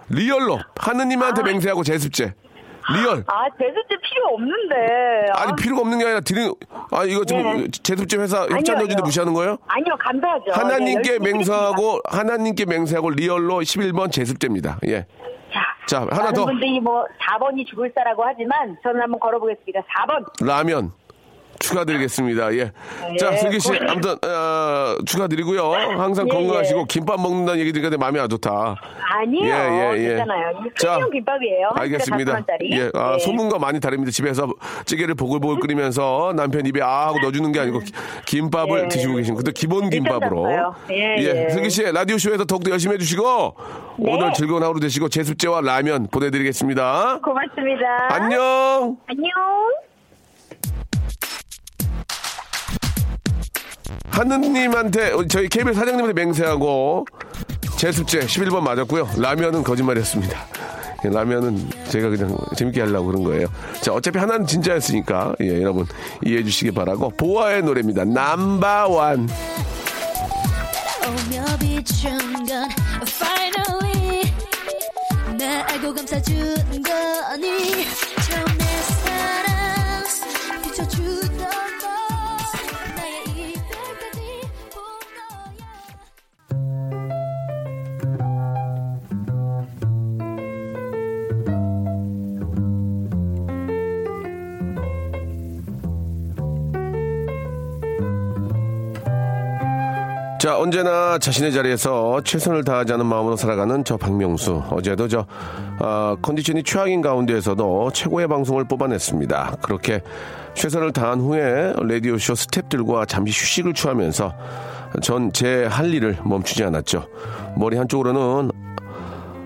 [0.09, 2.35] real로 하느님한테 맹세하고 제습제.
[2.95, 3.25] real.
[3.29, 5.33] 아, 제습제 필요 없는데.
[5.33, 6.53] 아, 아니 필요가 없는 게 아니라 드린
[6.91, 7.69] 아 이거 지금 네.
[7.71, 9.03] 제습제 회사 협찬해주는데 아니요.
[9.05, 9.57] 무시하는 거예요?
[9.69, 10.53] 아니요, 감사하죠.
[10.53, 14.81] 하나님께 예, 맹세하고 하나님께 맹세하고 real로 11번 제습제입니다.
[14.89, 15.07] 예.
[15.87, 19.81] 자, 하나 더 분들이 뭐 4번이 죽을 사라고 하지만 저는 한번 걸어보겠습니다.
[19.81, 20.47] 4번.
[20.47, 20.93] 라면
[21.69, 22.55] 축하드리겠습니다.
[22.55, 22.59] 예.
[23.13, 23.93] 예, 자, 슬기 씨, 고맙습니다.
[23.93, 25.73] 아무튼 어, 축하드리고요.
[25.99, 26.85] 항상 예, 건강하시고 예.
[26.89, 28.77] 김밥 먹는다는 얘기 들으니까 내 마음이 아주 좋다.
[29.17, 29.55] 아니에요.
[29.55, 30.09] 예, 예, 예.
[30.09, 30.53] 괜찮아요.
[30.79, 31.69] 자, 김밥이에요.
[31.69, 32.37] 한 알겠습니다.
[32.37, 32.73] 진짜 4,000원짜리.
[32.79, 33.19] 예, 아, 예.
[33.19, 34.11] 소문과 많이 다릅니다.
[34.11, 34.49] 집에서
[34.87, 37.93] 찌개를 보글보글 끓이면서 남편 입에 아 하고 넣어주는 게 아니고 기-
[38.27, 38.89] 김밥을 예.
[38.89, 40.45] 드시고 계신 근데 기본 김밥으로.
[40.47, 40.75] 괜찮았어요.
[40.93, 41.51] 예, 예.
[41.51, 43.57] 슬기 씨 라디오 쇼에서 더욱더 열심히 해주시고
[43.99, 44.13] 네.
[44.13, 47.21] 오늘 즐거운 하루 되시고 제습제와 라면 보내드리겠습니다.
[47.23, 47.87] 고맙습니다.
[48.11, 48.97] 안녕.
[49.07, 49.94] 안녕.
[54.11, 57.07] 하느님한테 저희 KBS 사장님한테 맹세하고
[57.77, 59.11] 제습제 11번 맞았고요.
[59.19, 60.47] 라면은 거짓말이었습니다.
[61.05, 63.47] 예, 라면은 제가 그냥 재밌게 하려고 그런 거예요.
[63.81, 65.87] 자, 어차피 하나는 진짜였으니까 예, 여러분
[66.25, 68.05] 이해해 주시기 바라고 보아의 노래입니다.
[71.59, 72.69] 비춘 건
[73.03, 74.33] finally
[75.39, 77.87] 날 알고 감싸준 거니
[100.45, 104.63] 자, 언제나 자신의 자리에서 최선을 않은 마음으로 살아가는 저 박명수.
[104.69, 105.25] 어제도 저,
[105.79, 109.57] 아, 컨디션이 최악인 가운데에서도 최고의 방송을 뽑아냈습니다.
[109.63, 110.03] 그렇게
[110.53, 114.35] 최선을 다한 후에 라디오쇼 스탭들과 잠시 휴식을 취하면서
[115.01, 117.09] 전 제 할 일을 멈추지 않았죠.
[117.57, 118.51] 머리 한쪽으로는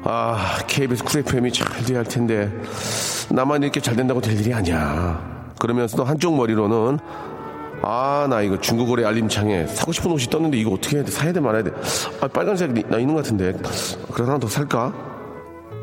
[0.03, 2.51] 아, KBS 쿨 FM이 잘 돼야 할 텐데,
[3.31, 5.21] 나만 이렇게 잘 된다고 될 일이 아니야.
[5.61, 6.99] 그러면서도 한쪽 머리로는,
[7.91, 11.11] 아, 나 이거 중고거래 알림창에 사고 싶은 옷이 떴는데 이거 어떻게 해야 돼?
[11.11, 11.71] 사야 돼, 말아야 돼?
[12.21, 13.55] 아, 빨간색 나 있는 것 같은데.
[14.13, 14.93] 그래서 하나 더 살까?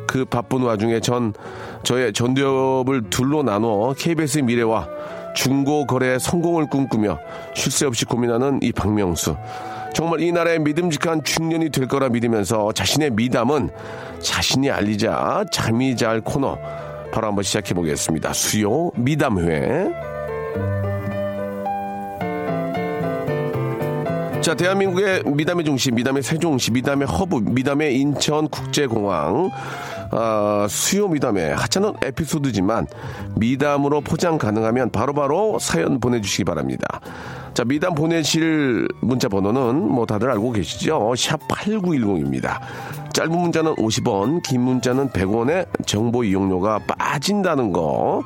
[0.05, 1.33] 그 바쁜 와중에 전,
[1.81, 4.87] 저의 전두엽을 둘로 나눠 KBS의 미래와
[5.35, 7.17] 중고거래 성공을 꿈꾸며
[7.55, 9.35] 쉴 새 없이 고민하는 이 박명수.
[9.95, 13.71] 정말 이 나라의 믿음직한 중년이 될 거라 믿으면서 자신의 미담은
[14.19, 16.55] 자신이 알리자 잠이 잘 코너
[17.11, 18.31] 바로 한번 시작해 보겠습니다.
[18.33, 20.14] 수요 미담회.
[24.45, 29.49] 자, 대한민국의 미담의 중심, 미담의 세종시, 미담의 허브, 미담의 인천국제공항,
[30.12, 32.86] 아, 수요 미담의 하찮은 에피소드지만
[33.38, 37.01] 미담으로 포장 가능하면 바로바로 사연 보내주시기 바랍니다.
[37.55, 41.15] 자, 미담 보내실 문자 번호는 뭐 다들 알고 계시죠?
[41.17, 42.60] 샵 8910입니다.
[43.15, 48.23] 짧은 문자는 50원, 긴 문자는 100원의 정보 이용료가 빠진다는 거.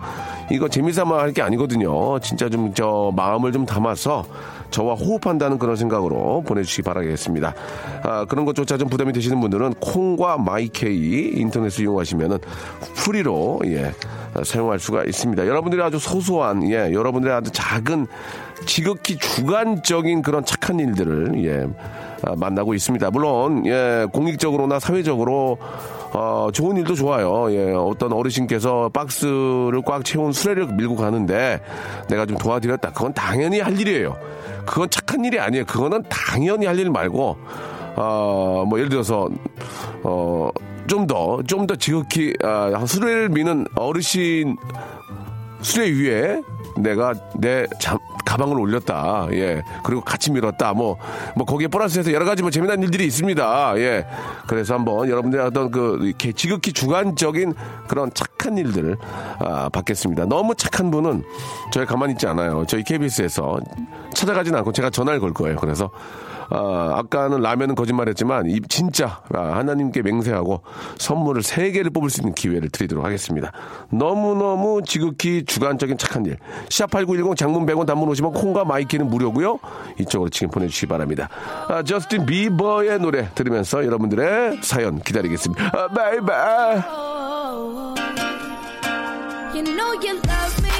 [0.52, 2.18] 이거 재미삼아 할 게 아니거든요.
[2.20, 4.26] 진짜 좀 저 마음을 좀 담아서
[4.72, 7.54] 저와 호흡한다는 그런 생각으로 보내주시기 바라겠습니다.
[8.04, 12.40] 아, 그런 것조차 좀 부담이 되시는 분들은 콩과 마이케이 인터넷을 이용하시면은
[12.96, 13.94] 프리로 예
[14.44, 15.46] 사용할 수가 있습니다.
[15.46, 18.08] 여러분들이 아주 소소한 예 여러분들의 아주 작은
[18.66, 21.68] 지극히 주관적인 그런 착한 일들을 예
[22.24, 23.10] 아, 만나고 있습니다.
[23.12, 25.58] 물론 예 공익적으로나 사회적으로
[26.12, 27.52] 어, 좋은 일도 좋아요.
[27.54, 31.62] 예, 어떤 어르신께서 박스를 꽉 채운 수레를 밀고 가는데
[32.10, 32.92] 내가 좀 도와드렸다.
[32.94, 34.18] 그건 당연히 할 일이에요.
[34.66, 35.66] 그건 착한 일이 아니에요.
[35.66, 37.38] 그거는 당연히 할 일 말고,
[37.96, 39.30] 어, 뭐 예를 들어서,
[40.04, 40.50] 어,
[40.88, 44.58] 좀 더, 좀 더 지극히, 아, 수레를 미는 어르신
[45.62, 46.42] 수레 위에
[46.78, 49.28] 내가 내 잠, 가방을 올렸다.
[49.32, 49.64] 예.
[49.84, 50.74] 그리고 같이 밀었다.
[50.74, 50.98] 뭐,
[51.36, 53.74] 뭐, 거기에 플러스해서 여러 가지 뭐 재미난 일들이 있습니다.
[53.78, 54.06] 예.
[54.46, 57.56] 그래서 한번 여러분들의 어떤 그, 이렇게 지극히 주관적인
[57.88, 58.98] 그런 착한 일들을,
[59.40, 60.26] 아, 받겠습니다.
[60.26, 61.24] 너무 착한 분은
[61.72, 62.66] 저희 가만히 있지 않아요.
[62.68, 63.60] 저희 KBS에서
[64.14, 65.56] 찾아가진 않고 제가 전화를 걸 거예요.
[65.56, 65.90] 그래서,
[66.50, 70.62] 아, 아까는 라면은 거짓말했지만 이 진짜 아, 하나님께 맹세하고
[70.98, 73.52] 선물을 세 개를 뽑을 수 있는 기회를 드리도록 하겠습니다.
[73.92, 76.38] 너무너무 지극히 주관적인 착한 일.
[76.70, 79.60] 샵8910 장문 100원 단문 50원 콩과 마이케이는 무료고요.
[80.00, 81.30] 이쪽으로 지금 보내주시기 바랍니다.
[81.68, 85.72] 아, 저스틴 비버의 노래 들으면서 여러분들의 사연 기다리겠습니다.
[85.74, 86.82] 아, 바이바이.
[89.54, 90.79] You know you love me.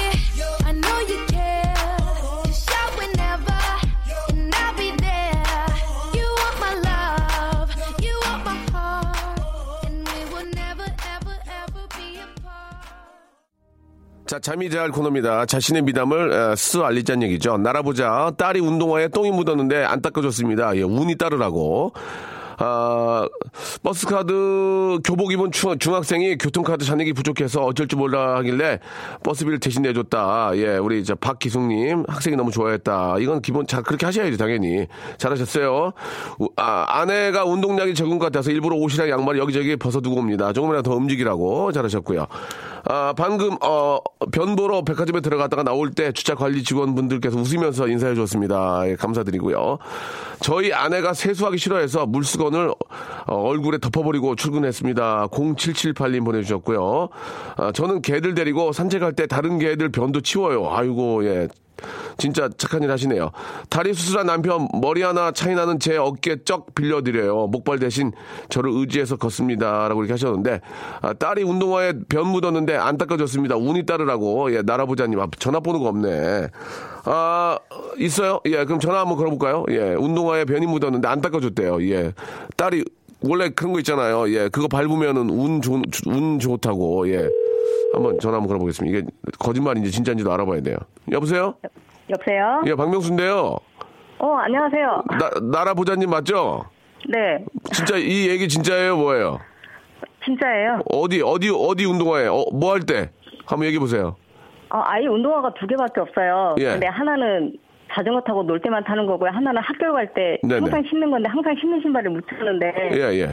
[14.30, 15.44] 자, 잠이 잘 코너입니다.
[15.44, 17.56] 자신의 미담을 에, 스 알리자는 얘기죠.
[17.58, 18.30] 날아보자.
[18.38, 20.76] 딸이 운동화에 똥이 묻었는데 안 닦아줬습니다.
[20.76, 21.92] 예, 운이 따르라고.
[22.58, 23.26] 아,
[23.82, 28.78] 버스카드 교복 입은 중- 중학생이 교통카드 잔액이 부족해서 어쩔 줄 몰라 하길래
[29.24, 30.52] 버스비를 대신 내줬다.
[30.54, 33.16] 예, 우리 저 박기숙님 학생이 너무 좋아했다.
[33.18, 34.86] 이건 기본 자 그렇게 하셔야죠 당연히
[35.18, 35.92] 잘하셨어요.
[36.38, 40.52] 우- 아, 아내가 운동량이 적은 것 같아서 일부러 옷이랑 양말 여기저기 벗어두고 옵니다.
[40.52, 42.26] 조금이라도 더 움직이라고 잘하셨고요.
[42.84, 43.98] 아, 방금 어,
[44.32, 48.82] 변보러 백화점에 들어갔다가 나올 때 주차 관리 직원분들께서 웃으면서 인사해 줬습니다.
[48.88, 49.78] 예, 감사드리고요.
[50.40, 52.70] 저희 아내가 세수하기 싫어해서 물수건을
[53.26, 55.28] 어, 얼굴에 덮어버리고 출근했습니다.
[55.28, 57.08] 0778님 보내주셨고요.
[57.56, 60.68] 아, 저는 개들 데리고 산책할 때 다른 개들 변도 치워요.
[60.70, 61.48] 아이고 예.
[62.18, 63.30] 진짜 착한 일 하시네요.
[63.68, 67.46] 다리 수술한 남편 머리 하나 차이 나는 제 어깨 쩍 빌려드려요.
[67.48, 68.12] 목발 대신
[68.48, 70.60] 저를 의지해서 걷습니다라고 이렇게 하셨는데
[71.02, 73.56] 아, 딸이 운동화에 변 묻었는데 안 닦아줬습니다.
[73.56, 76.48] 운이 따르라고 예, 나라보자님 아, 전화번호가 없네.
[77.04, 77.58] 아
[77.98, 78.40] 있어요?
[78.46, 79.64] 예 그럼 전화 한번 걸어볼까요?
[79.70, 81.82] 예 운동화에 변이 묻었는데 안 닦아줬대요.
[81.90, 82.12] 예
[82.56, 82.84] 딸이
[83.22, 84.30] 원래 그런 거 있잖아요.
[84.34, 87.28] 예 그거 밟으면은 운, 좋, 운 좋다고 예.
[87.94, 88.98] 한번 전화 한번 걸어보겠습니다.
[88.98, 89.06] 이게
[89.38, 90.76] 거짓말인지 진짜인지도 알아봐야 돼요.
[91.10, 91.54] 여보세요?
[92.08, 92.62] 여보세요?
[92.66, 93.56] 예, 박명수인데요.
[94.18, 95.04] 어, 안녕하세요.
[95.18, 96.64] 나, 나라 부자님 맞죠?
[97.08, 99.38] 네, 진짜 이 얘기 진짜예요, 뭐예요?
[100.24, 100.80] 진짜예요.
[100.90, 103.10] 어디 어디 어디 운동화에 어, 뭐 할 때?
[103.46, 104.16] 한번 얘기해 보세요.
[104.72, 106.54] 어, 아이 운동화가 두 개밖에 없어요.
[106.58, 106.64] 예.
[106.72, 107.54] 근데 하나는
[107.92, 109.30] 자전거 타고 놀 때만 타는 거고요.
[109.30, 110.38] 하나는 학교 갈 때.
[110.48, 113.28] 항상 신는 건데 항상 신는 신발을 못 찾는데 예, 예.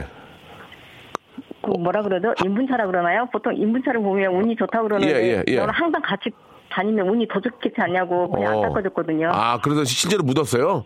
[1.68, 2.34] 그 뭐라 그러죠?
[2.44, 3.28] 인분차라 그러나요?
[3.30, 5.56] 보통 인분차를 보면 운이 좋다고 그러는데 예, 예, 예.
[5.56, 6.30] 저는 항상 같이
[6.70, 8.62] 다니면 운이 더 좋겠지 않냐고 그냥 어.
[8.62, 9.30] 안 닦아줬거든요.
[9.32, 10.84] 아, 그래서 실제로 묻었어요?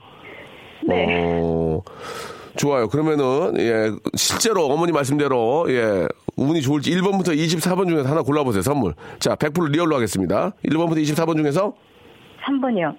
[0.87, 1.41] 네.
[1.41, 1.83] 어,
[2.57, 2.89] 좋아요.
[2.89, 8.95] 그러면은 예, 실제로 어머니 말씀대로 예, 운이 좋을지 1번부터 24번 중에서 하나 골라 보세요, 선물.
[9.19, 10.53] 자, 100% real로 하겠습니다.
[10.65, 11.75] 1번부터 24번 중에서
[12.45, 12.97] 3번이요.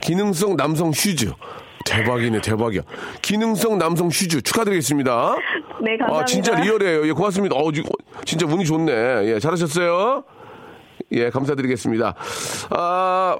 [0.00, 1.32] 기능성 남성 슈즈.
[1.84, 2.82] 대박이네, 대박이야.
[3.22, 5.36] 기능성 남성 슈즈 축하드리겠습니다.
[5.82, 6.20] 네, 감사합니다.
[6.20, 7.06] 아, 진짜 real이에요.
[7.06, 7.56] 예, 고맙습니다.
[7.56, 7.82] 어, 지-
[8.24, 8.92] 진짜 운이 좋네.
[9.32, 10.24] 예, 잘하셨어요.
[11.12, 12.14] 예, 감사드리겠습니다.
[12.70, 13.38] 아,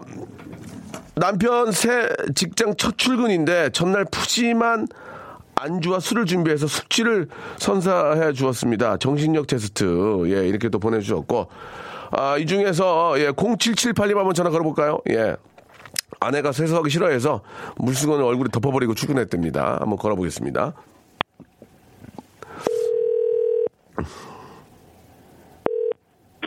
[1.16, 4.86] 남편 새 직장 첫 출근인데 전날 푸짐한
[5.56, 8.98] 안주와 술을 준비해서 숙취를 선사해 주었습니다.
[8.98, 10.22] 정신력 테스트.
[10.26, 11.48] 예, 이렇게 또 보내주셨고.
[12.12, 15.00] 아, 이 중에서, 예, 0778님 한번 전화 걸어볼까요?
[15.10, 15.36] 예.
[16.20, 17.42] 아내가 세수하기 싫어해서
[17.76, 19.78] 물수건을 얼굴에 덮어버리고 출근했답니다.
[19.80, 20.72] 한번 걸어보겠습니다.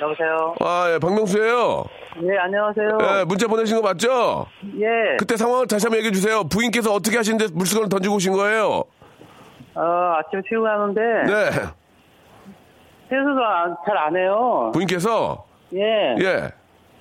[0.02, 0.56] 여보세요.
[0.60, 1.86] 아, 예, 박명수예요.
[2.24, 2.98] 예, 안녕하세요.
[3.02, 4.48] 예, 문자 보내신 거 맞죠?
[4.80, 5.16] 예.
[5.18, 6.44] 그때 상황을 다시 한번 얘기해 주세요.
[6.44, 8.84] 부인께서 어떻게 하시는데 물수건을 던지고 오신 거예요?
[9.76, 9.82] 어,
[10.18, 11.52] 아침 출근하는데 네.
[13.10, 13.36] 세수를
[13.86, 14.72] 잘안 해요.
[14.74, 16.16] 부인께서 예.
[16.20, 16.50] 예.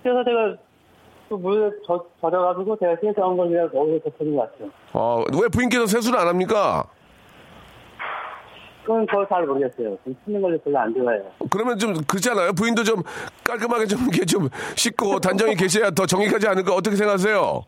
[0.02, 0.56] 그래서 제가
[1.28, 4.70] 그 물에 젖, 젖어가지고 제가 세수한 걸 그냥 거기서 덮어주고 왔죠.
[4.92, 6.84] 어, 왜 부인께서 세수를 안 합니까?
[8.90, 9.96] 그건 저잘 모르겠어요.
[10.02, 11.22] 좀 씻는 걸 별로 안 좋아해요.
[11.48, 12.52] 그러면 좀 그렇잖아요.
[12.54, 13.04] 부인도 좀
[13.44, 17.62] 깔끔하게 좀 이렇게 좀 씻고 단정히 계셔야 더 정익하지 않을까 어떻게 생각하세요?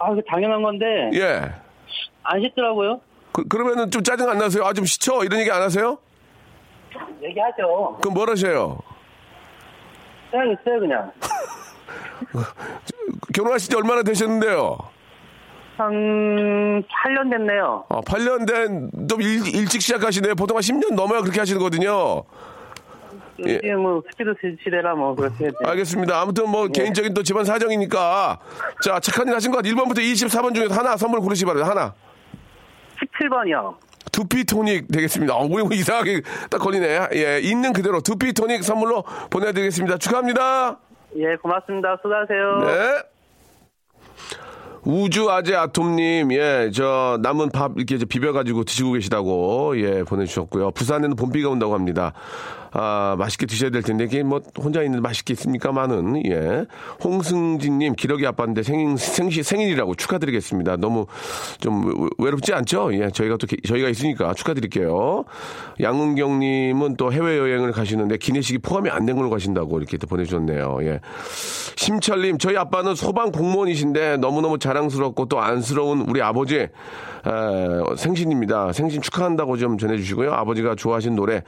[0.00, 1.48] 아, 그 당연한 건데 예.
[2.24, 3.00] 안 씻더라고요.
[3.30, 4.64] 그, 그러면은 좀 짜증 안 나세요?
[4.64, 5.22] 아, 좀 씻어?
[5.24, 5.96] 이런 얘기 안 하세요?
[7.22, 7.96] 얘기하죠.
[8.00, 8.80] 그럼 뭘 하셔요?
[10.32, 11.12] 그냥 있어요, 그냥.
[13.32, 14.76] 결혼하신 지 얼마나 되셨는데요?
[15.78, 17.84] 한 8년 됐네요.
[17.88, 20.34] 아, 8년 된, 좀 일, 일찍 시작하시네요.
[20.34, 22.24] 보통 한 10년 넘어야 그렇게 하시거든요.
[23.46, 23.52] 예.
[23.52, 25.70] 이게 뭐 스피드 시대라 뭐 그렇게 해야 돼요.
[25.70, 26.20] 알겠습니다.
[26.20, 28.38] 아무튼 뭐 개인적인 또 집안 사정이니까.
[28.82, 29.74] 자, 착한 일 하신 것 같아요.
[29.74, 31.70] 1번부터 24번 중에서 하나 선물 고르시 바랍니다.
[31.70, 31.94] 하나.
[33.20, 33.76] 17번이요.
[34.10, 35.36] 두피 토닉 되겠습니다.
[35.36, 37.08] 어, 뭐 이상하게 딱 걸리네.
[37.14, 39.98] 예, 있는 그대로 두피 토닉 선물로 보내드리겠습니다.
[39.98, 40.78] 축하합니다.
[41.16, 41.96] 예, 고맙습니다.
[42.02, 42.58] 수고하세요.
[42.64, 43.17] 네.
[44.88, 50.70] 우주 아재 아톰님, 예, 저 남은 밥 이렇게 비벼가지고 드시고 계시다고 예 보내주셨고요.
[50.70, 52.14] 부산에는 봄비가 온다고 합니다.
[52.72, 56.66] 아 맛있게 드셔야 될 텐데 이게 뭐 혼자 있는데 맛있게 있습니까만은 예.
[57.02, 60.76] 홍승진님 기러기 아빠인데 생일 생시 생일이라고 축하드리겠습니다.
[60.76, 61.06] 너무
[61.60, 62.90] 좀 외롭지 않죠?
[62.94, 65.24] 예, 저희가 또 기- 저희가 있으니까 축하드릴게요.
[65.80, 70.78] 양은경님은 또 해외 여행을 가시는데 기내식이 포함이 안 된 걸로 가신다고 이렇게 또 보내주셨네요.
[70.82, 71.00] 예.
[71.76, 76.68] 심철님, 저희 아빠는 소방 공무원이신데 너무너무 자랑스럽고 또 안쓰러운 우리 아버지 에,
[77.96, 78.72] 생신입니다.
[78.72, 80.32] 생신 축하한다고 좀 전해주시고요.
[80.32, 81.42] 아버지가 좋아하신 노래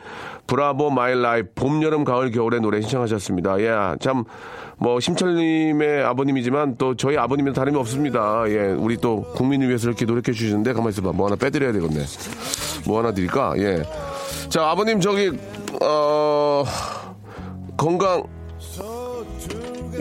[0.46, 3.60] Bravo My Life 봄, 여름, 가을, 겨울의 노래 신청하셨습니다.
[3.60, 4.24] 예, 참
[4.82, 8.44] 뭐 심철님의 아버님이지만 또 저희 아버님은 다름이 없습니다.
[8.48, 11.12] 예, 우리 또 국민을 위해서 이렇게 노력해 주시는데 가만 있어봐.
[11.12, 12.02] 뭐 하나 빼드려야 되겠네.
[12.86, 13.54] 뭐 하나 드릴까?
[13.58, 13.82] 예.
[14.48, 15.32] 자, 아버님 저기
[15.82, 16.64] 어
[17.76, 18.22] 건강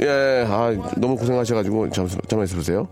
[0.02, 2.88] 예, 아, 너무 고생하셔가지고, 잠, 잠깐만 있어보세요.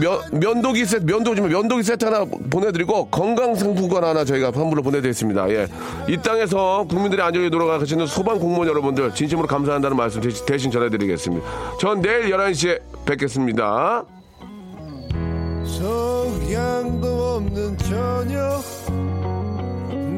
[0.00, 5.50] 면, 면도기 세트, 면도지만 면도기 세트 하나 보내드리고 건강상품권 하나 저희가 선물로 보내드리겠습니다.
[5.50, 5.66] 예.
[6.08, 11.46] 이 땅에서 국민들의 안전이 돌아가시는 소방 공무원 여러분들 진심으로 감사한다는 말씀 대신, 대신 전해드리겠습니다.
[11.80, 14.04] 전 내일 11시에 뵙겠습니다.
[15.64, 18.62] 성향도 없는 저녁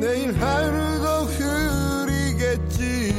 [0.00, 3.14] 내일 하루도 흐리겠지